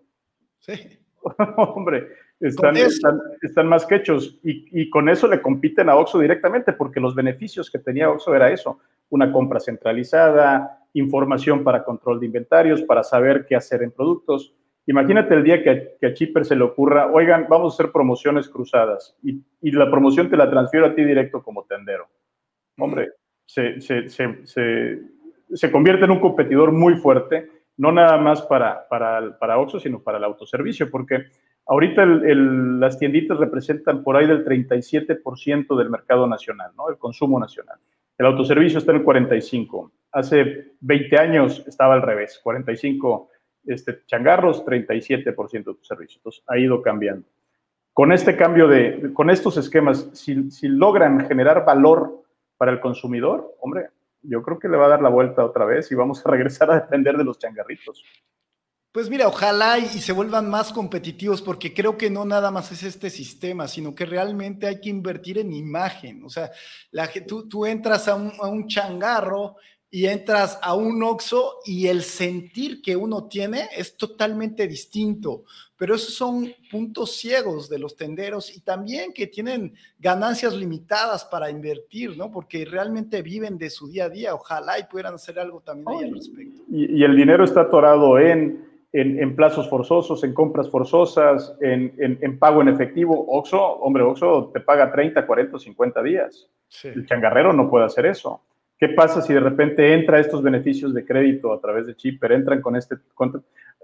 Sí. 0.59 0.73
Hombre, 1.57 2.07
están, 2.39 2.75
están, 2.77 3.67
más 3.67 3.85
que 3.85 3.95
hechos. 3.95 4.39
Y, 4.43 4.81
y, 4.81 4.89
con 4.89 5.09
eso 5.09 5.27
le 5.27 5.41
compiten 5.41 5.89
a 5.89 5.95
Oxxo 5.95 6.17
directamente, 6.17 6.73
porque 6.73 6.99
los 6.99 7.13
beneficios 7.13 7.69
que 7.69 7.77
tenía 7.77 8.09
Oxxo 8.09 8.33
era 8.33 8.51
eso. 8.51 8.79
Una 9.11 9.31
compra 9.31 9.59
centralizada, 9.59 10.81
información 10.93 11.63
para 11.63 11.83
control 11.83 12.19
de 12.19 12.25
inventarios, 12.25 12.81
para 12.81 13.03
saber 13.03 13.45
qué 13.47 13.55
hacer 13.55 13.83
en 13.83 13.91
productos. 13.91 14.53
Imagínate 14.87 15.35
el 15.35 15.43
día 15.43 15.63
que, 15.63 15.95
que 15.99 16.07
a 16.07 16.13
Chipper 16.13 16.43
se 16.43 16.55
le 16.55 16.63
ocurra, 16.63 17.11
oigan, 17.11 17.45
vamos 17.49 17.73
a 17.73 17.75
hacer 17.75 17.91
promociones 17.91 18.49
cruzadas 18.49 19.15
y, 19.23 19.39
y 19.61 19.71
la 19.71 19.89
promoción 19.89 20.29
te 20.29 20.35
la 20.35 20.49
transfiero 20.49 20.87
a 20.87 20.95
ti 20.95 21.03
directo 21.03 21.43
como 21.43 21.63
tendero. 21.65 22.07
Hombre, 22.77 23.11
se, 23.45 23.79
se, 23.79 24.09
se, 24.09 24.99
se, 25.53 25.71
convierte 25.71 26.05
en 26.05 26.11
un 26.11 26.19
competidor 26.19 26.71
muy 26.71 26.95
fuerte, 26.95 27.49
no 27.77 27.91
nada 27.91 28.17
más 28.17 28.41
para, 28.41 28.87
para, 28.87 29.37
para 29.37 29.59
Oxxo, 29.59 29.79
sino 29.79 30.01
para 30.01 30.17
el 30.17 30.23
autoservicio, 30.23 30.89
porque 30.89 31.25
ahorita 31.67 32.03
el, 32.03 32.79
las 32.79 32.97
tienditas 32.97 33.37
representan 33.37 34.03
por 34.03 34.15
ahí 34.15 34.25
del 34.25 34.43
37% 34.43 35.77
del 35.77 35.89
mercado 35.89 36.27
nacional, 36.27 36.71
¿no? 36.77 36.89
el 36.89 36.97
consumo 36.97 37.39
nacional. 37.39 37.77
El 38.17 38.25
autoservicio 38.25 38.79
está 38.79 38.91
en 38.91 38.99
el 38.99 39.05
45%. 39.05 39.91
Hace 40.13 40.73
20 40.81 41.17
años 41.17 41.63
estaba 41.67 41.93
al 41.93 42.01
revés, 42.01 42.39
45 42.43 43.29
este, 43.65 44.05
changarros, 44.05 44.65
37% 44.65 45.51
de 45.51 45.63
tu 45.63 45.83
servicio. 45.83 46.19
Entonces, 46.19 46.43
ha 46.47 46.57
ido 46.57 46.81
cambiando. 46.81 47.27
Con 47.93 48.11
este 48.11 48.35
cambio 48.35 48.67
de, 48.67 49.11
con 49.13 49.29
estos 49.29 49.57
esquemas, 49.57 50.09
si, 50.13 50.49
si 50.51 50.67
logran 50.67 51.27
generar 51.27 51.65
valor 51.65 52.23
para 52.57 52.71
el 52.71 52.79
consumidor, 52.79 53.55
hombre, 53.59 53.89
yo 54.21 54.41
creo 54.43 54.59
que 54.59 54.69
le 54.69 54.77
va 54.77 54.85
a 54.85 54.89
dar 54.89 55.01
la 55.01 55.09
vuelta 55.09 55.43
otra 55.43 55.65
vez 55.65 55.91
y 55.91 55.95
vamos 55.95 56.25
a 56.25 56.29
regresar 56.31 56.71
a 56.71 56.75
depender 56.75 57.17
de 57.17 57.23
los 57.23 57.37
changarritos. 57.37 58.03
Pues 58.91 59.09
mira, 59.09 59.27
ojalá 59.27 59.79
y, 59.79 59.85
se 59.85 60.11
vuelvan 60.11 60.49
más 60.49 60.73
competitivos 60.73 61.41
porque 61.41 61.73
creo 61.73 61.97
que 61.97 62.09
no 62.09 62.25
nada 62.25 62.51
más 62.51 62.71
es 62.73 62.83
este 62.83 63.09
sistema, 63.09 63.67
sino 63.67 63.95
que 63.95 64.05
realmente 64.05 64.67
hay 64.67 64.81
que 64.81 64.89
invertir 64.89 65.37
en 65.37 65.53
imagen. 65.53 66.23
O 66.25 66.29
sea, 66.29 66.51
la, 66.91 67.09
tú, 67.25 67.47
tú 67.47 67.65
entras 67.65 68.09
a 68.09 68.15
un, 68.15 68.33
a 68.41 68.47
un 68.47 68.67
changarro 68.67 69.55
y 69.93 70.07
entras 70.07 70.57
a 70.61 70.73
un 70.73 71.03
Oxxo 71.03 71.59
y 71.65 71.87
el 71.87 72.01
sentir 72.01 72.81
que 72.81 72.95
uno 72.95 73.27
tiene 73.27 73.67
es 73.75 73.97
totalmente 73.97 74.65
distinto. 74.65 75.43
Pero 75.75 75.95
esos 75.95 76.13
son 76.13 76.49
puntos 76.71 77.17
ciegos 77.17 77.67
de 77.67 77.77
los 77.77 77.97
tenderos 77.97 78.55
y 78.55 78.61
también 78.61 79.11
que 79.11 79.27
tienen 79.27 79.73
ganancias 79.99 80.53
limitadas 80.53 81.25
para 81.25 81.49
invertir, 81.49 82.15
¿no? 82.17 82.31
Porque 82.31 82.63
realmente 82.63 83.21
viven 83.21 83.57
de 83.57 83.69
su 83.69 83.89
día 83.89 84.05
a 84.05 84.09
día. 84.09 84.33
Ojalá 84.33 84.79
y 84.79 84.83
pudieran 84.83 85.15
hacer 85.15 85.37
algo 85.39 85.59
también 85.59 85.89
ahí 85.89 86.05
al 86.05 86.15
respecto. 86.15 86.63
Y, 86.69 87.03
el 87.03 87.15
dinero 87.15 87.43
está 87.43 87.61
atorado 87.61 88.17
en, 88.17 88.70
en, 88.93 89.35
plazos 89.35 89.69
forzosos, 89.69 90.23
en 90.23 90.33
compras 90.33 90.69
forzosas, 90.69 91.55
en, 91.61 91.93
en, 91.97 92.39
pago 92.39 92.61
en 92.61 92.67
efectivo. 92.67 93.25
Oxxo, 93.29 93.61
hombre, 93.61 94.03
Oxxo 94.03 94.51
te 94.53 94.59
paga 94.59 94.91
30, 94.91 95.25
40, 95.25 95.59
50 95.59 96.03
días. 96.03 96.49
El 96.83 97.05
changarrero 97.05 97.53
no 97.53 97.69
puede 97.69 97.85
hacer 97.85 98.05
eso. 98.05 98.41
¿Qué 98.77 98.89
pasa 98.89 99.21
si 99.21 99.33
de 99.33 99.39
repente 99.39 99.93
entra 99.93 100.19
estos 100.19 100.41
beneficios 100.41 100.93
de 100.93 101.05
crédito 101.05 101.53
a 101.53 101.61
través 101.61 101.85
de 101.85 101.95
Chipper? 101.95 102.31
Entran 102.31 102.61
con 102.61 102.75
este... 102.75 102.95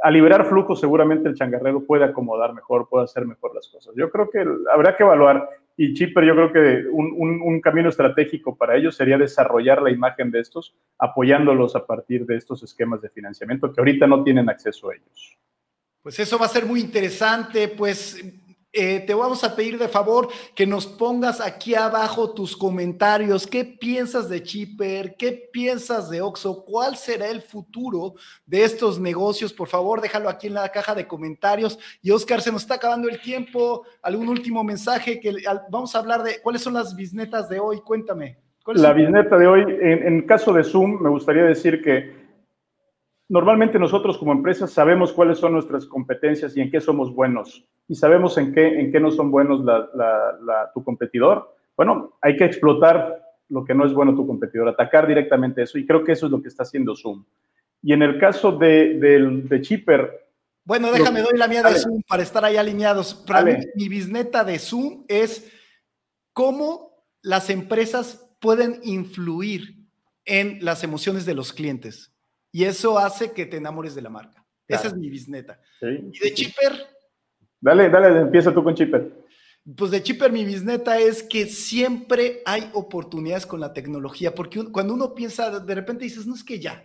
a 0.02 0.12
liberar 0.12 0.46
flujo 0.46 0.76
seguramente 0.76 1.30
el 1.30 1.36
changarrero 1.36 1.86
puede 1.86 2.04
acomodar 2.04 2.54
mejor, 2.54 2.90
puede 2.90 3.06
hacer 3.06 3.26
mejor 3.26 3.54
las 3.56 3.68
cosas. 3.68 3.94
Yo 3.96 4.10
creo 4.10 4.30
que 4.30 4.44
habrá 4.74 4.98
que 4.98 5.04
evaluar 5.04 5.48
y 5.80 5.94
Chipper 5.94 6.26
yo 6.26 6.34
creo 6.34 6.52
que 6.52 6.88
un, 6.90 7.40
un, 7.42 7.62
camino 7.62 7.90
estratégico 7.90 8.58
para 8.58 8.76
ellos 8.76 8.96
sería 8.96 9.18
desarrollar 9.18 9.80
la 9.82 9.92
imagen 9.92 10.32
de 10.32 10.40
estos, 10.40 10.76
apoyándolos 10.98 11.76
a 11.76 11.86
partir 11.86 12.26
de 12.26 12.36
estos 12.36 12.64
esquemas 12.64 13.00
de 13.02 13.10
financiamiento 13.10 13.72
que 13.72 13.80
ahorita 13.80 14.08
no 14.08 14.24
tienen 14.24 14.50
acceso 14.50 14.90
a 14.90 14.96
ellos. 14.96 15.38
Pues 16.02 16.20
eso 16.20 16.40
va 16.40 16.48
a 16.48 16.50
ser 16.50 16.66
muy 16.66 16.80
interesante, 16.80 17.68
pues 17.68 18.24
eh, 18.80 19.00
te 19.00 19.14
vamos 19.16 19.44
a 19.44 19.56
pedir 19.56 19.80
de 19.80 19.88
favor 19.88 20.28
que 20.54 20.68
nos 20.68 20.86
pongas 20.86 21.42
aquí 21.42 21.74
abajo 21.74 22.34
tus 22.34 22.56
comentarios. 22.56 23.48
¿Qué 23.48 23.66
piensas 23.66 24.30
de 24.30 24.44
Chipper? 24.44 25.16
¿Qué 25.18 25.50
piensas 25.52 26.10
de 26.12 26.22
Oxo? 26.22 26.64
¿Cuál 26.64 26.96
será 26.96 27.28
el 27.28 27.42
futuro 27.42 28.14
de 28.46 28.64
estos 28.64 29.00
negocios? 29.00 29.52
Por 29.52 29.68
favor, 29.68 30.00
déjalo 30.00 30.30
aquí 30.30 30.46
en 30.46 30.54
la 30.54 30.70
caja 30.70 30.94
de 30.94 31.08
comentarios. 31.08 31.80
Y 32.04 32.12
Oscar, 32.12 32.42
se 32.42 32.52
nos 32.52 32.62
está 32.62 32.76
acabando 32.76 33.10
el 33.10 33.20
tiempo. 33.20 33.84
¿Algún 34.04 34.30
último 34.30 34.64
mensaje? 34.64 35.20
que 35.20 35.34
Vamos 35.72 35.96
a 35.96 36.00
hablar 36.00 36.22
de 36.22 36.40
cuáles 36.42 36.62
son 36.62 36.76
las 36.76 36.96
bisnetas 36.96 37.50
de 37.50 37.60
hoy. 37.60 37.82
Cuéntame. 37.82 38.38
La 38.74 38.92
bisneta 38.94 39.38
de 39.38 39.48
hoy, 39.48 39.62
en, 39.62 40.06
en 40.06 40.22
caso 40.24 40.52
de 40.52 40.64
Zoom, 40.64 41.02
me 41.02 41.10
gustaría 41.10 41.44
decir 41.44 41.82
que 41.82 42.17
Normalmente 43.30 43.78
nosotros 43.78 44.18
como 44.18 44.32
empresas 44.32 44.72
sabemos 44.72 45.12
cuáles 45.12 45.38
son 45.38 45.52
nuestras 45.52 45.86
competencias 45.86 46.56
y 46.56 46.62
en 46.62 46.72
qué 46.72 46.80
somos 46.80 47.14
buenos 47.14 47.66
y 47.90 47.96
sabemos 47.96 48.38
en 48.38 48.54
qué, 48.54 48.80
en 48.80 48.92
qué 48.92 49.00
no 49.00 49.12
son 49.12 49.32
buenos 49.32 49.66
tu 50.74 50.84
competidor. 50.84 51.54
Bueno, 51.76 52.18
hay 52.22 52.38
que 52.38 52.46
explotar 52.46 53.22
lo 53.50 53.66
que 53.66 53.74
no 53.74 53.86
es 53.86 53.94
bueno 53.94 54.16
tu 54.16 54.26
competidor, 54.26 54.70
atacar 54.70 55.08
directamente 55.08 55.64
eso 55.64 55.78
y 55.78 55.86
creo 55.86 56.04
que 56.04 56.14
eso 56.14 56.26
es 56.28 56.32
lo 56.32 56.42
que 56.42 56.48
está 56.48 56.64
haciendo 56.64 56.96
Zoom. 56.96 57.26
Y 57.82 57.94
en 57.94 58.02
el 58.02 58.20
caso 58.20 58.52
de, 58.54 58.96
de, 58.96 59.62
Chipper... 59.62 60.26
Bueno, 60.64 60.92
déjame, 60.92 61.22
doy 61.22 61.38
la 61.38 61.48
mía 61.48 61.64
de 61.64 61.76
Zoom 61.76 62.02
para 62.08 62.24
estar 62.24 62.44
ahí 62.44 62.58
alineados. 62.58 63.14
Para 63.14 63.44
mí, 63.44 63.54
mi 63.76 63.88
bisneta 63.88 64.44
de 64.44 64.60
Zoom 64.60 65.06
es 65.08 65.52
cómo 66.34 67.06
las 67.22 67.50
empresas 67.50 68.36
pueden 68.40 68.80
influir 68.84 69.86
en 70.26 70.60
las 70.62 70.84
emociones 70.84 71.26
de 71.26 71.36
los 71.36 71.54
clientes. 71.54 72.17
Y 72.58 72.66
eso 72.66 72.98
hace 72.98 73.34
que 73.34 73.46
te 73.46 73.58
enamores 73.58 73.94
de 73.94 74.02
la 74.02 74.10
marca. 74.10 74.44
Esa 74.68 74.88
es 74.88 74.96
mi 74.96 75.12
bisneta. 75.12 75.62
Y 75.80 76.18
de 76.18 76.34
Chipper. 76.34 76.88
Dale, 77.62 77.88
dale, 77.88 78.20
empieza 78.20 78.52
tú 78.52 78.64
con 78.64 78.74
Chipper. 78.74 79.14
Pues 79.78 79.92
de 79.92 80.02
Chipper 80.02 80.32
mi 80.32 80.44
bisneta 80.44 80.98
es 80.98 81.22
que 81.22 81.46
siempre 81.46 82.42
hay 82.48 82.68
oportunidades 82.74 83.46
con 83.46 83.60
la 83.60 83.74
tecnología, 83.74 84.34
porque 84.34 84.72
cuando 84.72 84.96
uno 84.96 85.14
piensa, 85.14 85.60
de 85.60 85.76
repente 85.76 86.06
dices, 86.06 86.26
no 86.26 86.34
es 86.34 86.44
que 86.44 86.60
ya, 86.60 86.84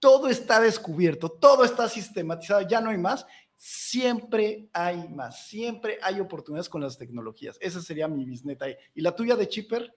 todo 0.00 0.26
está 0.26 0.60
descubierto, 0.60 1.28
todo 1.28 1.62
está 1.62 1.88
sistematizado, 1.88 2.66
ya 2.66 2.80
no 2.80 2.90
hay 2.90 2.98
más, 2.98 3.24
siempre 3.54 4.70
hay 4.72 5.08
más, 5.08 5.46
siempre 5.46 5.98
hay 6.02 6.18
oportunidades 6.18 6.68
con 6.68 6.80
las 6.80 6.98
tecnologías. 6.98 7.58
Esa 7.60 7.80
sería 7.80 8.08
mi 8.08 8.24
bisneta. 8.24 8.66
¿Y 8.92 9.00
la 9.00 9.14
tuya 9.14 9.36
de 9.36 9.46
Chipper? 9.46 9.94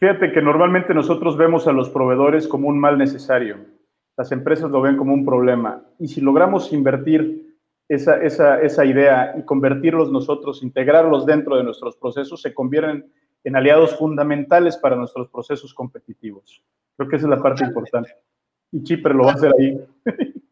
Fíjate 0.00 0.32
que 0.32 0.40
normalmente 0.40 0.94
nosotros 0.94 1.36
vemos 1.36 1.66
a 1.66 1.72
los 1.72 1.90
proveedores 1.90 2.48
como 2.48 2.68
un 2.68 2.78
mal 2.80 2.96
necesario 2.96 3.73
las 4.16 4.32
empresas 4.32 4.70
lo 4.70 4.80
ven 4.80 4.96
como 4.96 5.14
un 5.14 5.24
problema. 5.24 5.84
Y 5.98 6.08
si 6.08 6.20
logramos 6.20 6.72
invertir 6.72 7.58
esa, 7.88 8.22
esa, 8.22 8.60
esa 8.60 8.84
idea 8.84 9.34
y 9.38 9.42
convertirlos 9.42 10.10
nosotros, 10.10 10.62
integrarlos 10.62 11.26
dentro 11.26 11.56
de 11.56 11.64
nuestros 11.64 11.96
procesos, 11.96 12.40
se 12.40 12.54
convierten 12.54 13.10
en 13.44 13.56
aliados 13.56 13.96
fundamentales 13.96 14.76
para 14.76 14.96
nuestros 14.96 15.28
procesos 15.28 15.74
competitivos. 15.74 16.62
Creo 16.96 17.08
que 17.08 17.16
esa 17.16 17.26
es 17.26 17.30
la 17.30 17.42
parte 17.42 17.64
importante. 17.64 18.10
Y 18.72 18.82
Chipre 18.82 19.12
lo 19.14 19.24
va 19.24 19.32
a 19.32 19.34
hacer 19.34 19.52
ahí. 19.58 19.78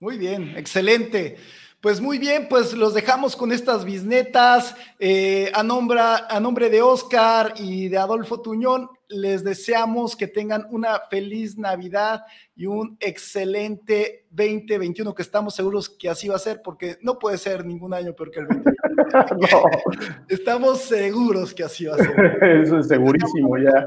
Muy 0.00 0.18
bien, 0.18 0.54
excelente. 0.56 1.36
Pues 1.80 2.00
muy 2.00 2.18
bien, 2.18 2.48
pues 2.48 2.74
los 2.74 2.92
dejamos 2.92 3.36
con 3.36 3.52
estas 3.52 3.84
bisnetas. 3.84 4.76
Eh, 4.98 5.50
a, 5.54 5.62
nombre, 5.62 6.00
a 6.00 6.40
nombre 6.40 6.70
de 6.70 6.82
Oscar 6.82 7.54
y 7.56 7.88
de 7.88 7.98
Adolfo 7.98 8.40
Tuñón, 8.40 8.88
les 9.08 9.42
deseamos 9.42 10.16
que 10.16 10.26
tengan 10.26 10.66
una 10.70 11.00
feliz 11.10 11.56
Navidad 11.56 12.22
y 12.54 12.66
un 12.66 12.96
excelente 13.00 14.26
2021, 14.30 15.14
que 15.14 15.22
estamos 15.22 15.54
seguros 15.54 15.88
que 15.88 16.08
así 16.08 16.28
va 16.28 16.36
a 16.36 16.40
ser, 16.40 16.60
porque 16.62 16.98
no 17.02 17.18
puede 17.18 17.38
ser 17.38 17.64
ningún 17.64 17.94
año 17.94 18.14
peor 18.14 18.30
que 18.30 18.40
el 18.40 18.48
2021. 18.48 20.26
Estamos 20.28 20.82
seguros 20.82 21.54
que 21.54 21.64
así 21.64 21.86
va 21.86 21.94
a 21.94 21.98
ser. 21.98 22.38
Eso 22.62 22.78
es 22.78 22.88
segurísimo 22.88 23.56
ya 23.58 23.86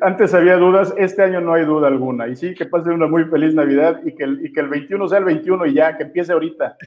antes 0.00 0.34
había 0.34 0.56
dudas, 0.56 0.92
este 0.96 1.22
año 1.22 1.40
no 1.40 1.54
hay 1.54 1.64
duda 1.64 1.88
alguna. 1.88 2.28
Y 2.28 2.36
sí, 2.36 2.54
que 2.54 2.66
pase 2.66 2.90
una 2.90 3.06
muy 3.06 3.24
feliz 3.24 3.54
Navidad 3.54 4.00
y 4.04 4.14
que, 4.14 4.24
el, 4.24 4.44
y 4.44 4.52
que 4.52 4.60
el 4.60 4.68
21 4.68 5.08
sea 5.08 5.18
el 5.18 5.24
21 5.24 5.66
y 5.66 5.74
ya, 5.74 5.96
que 5.96 6.04
empiece 6.04 6.32
ahorita. 6.32 6.76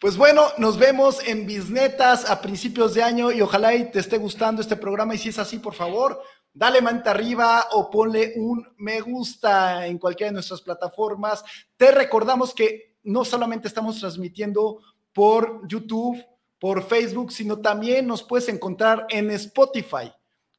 Pues 0.00 0.16
bueno, 0.16 0.42
nos 0.58 0.78
vemos 0.78 1.26
en 1.26 1.46
Bisnetas 1.46 2.28
a 2.30 2.42
principios 2.42 2.92
de 2.92 3.02
año 3.02 3.32
y 3.32 3.40
ojalá 3.40 3.74
y 3.74 3.90
te 3.90 4.00
esté 4.00 4.18
gustando 4.18 4.60
este 4.60 4.76
programa. 4.76 5.14
Y 5.14 5.18
si 5.18 5.30
es 5.30 5.38
así, 5.38 5.58
por 5.58 5.74
favor, 5.74 6.20
dale 6.52 6.82
manta 6.82 7.12
arriba 7.12 7.66
o 7.72 7.88
ponle 7.90 8.32
un 8.36 8.66
me 8.76 9.00
gusta 9.00 9.86
en 9.86 9.98
cualquiera 9.98 10.30
de 10.30 10.34
nuestras 10.34 10.60
plataformas. 10.60 11.44
Te 11.76 11.90
recordamos 11.92 12.52
que 12.52 12.96
no 13.04 13.24
solamente 13.24 13.68
estamos 13.68 14.00
transmitiendo 14.00 14.80
por 15.12 15.66
YouTube, 15.68 16.22
por 16.58 16.82
Facebook, 16.82 17.32
sino 17.32 17.60
también 17.60 18.06
nos 18.06 18.22
puedes 18.22 18.48
encontrar 18.48 19.06
en 19.08 19.30
Spotify 19.30 20.12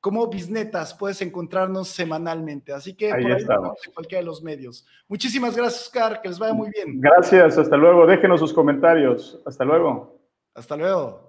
como 0.05 0.27
Bisnetas 0.27 0.93
puedes 0.93 1.19
encontrarnos 1.23 1.87
semanalmente. 1.87 2.71
Así 2.71 2.93
que 2.93 3.11
ahí, 3.11 3.23
por 3.23 3.31
ahí 3.31 3.37
estamos. 3.39 3.87
en 3.87 3.91
cualquiera 3.91 4.19
de 4.19 4.27
los 4.27 4.43
medios. 4.43 4.85
Muchísimas 5.07 5.57
gracias, 5.57 5.81
Oscar. 5.81 6.21
Que 6.21 6.29
les 6.29 6.37
vaya 6.37 6.53
muy 6.53 6.69
bien. 6.69 7.01
Gracias. 7.01 7.57
Hasta 7.57 7.75
luego. 7.75 8.05
Déjenos 8.05 8.39
sus 8.39 8.53
comentarios. 8.53 9.41
Hasta 9.47 9.65
luego. 9.65 10.15
Hasta 10.53 10.77
luego. 10.77 11.24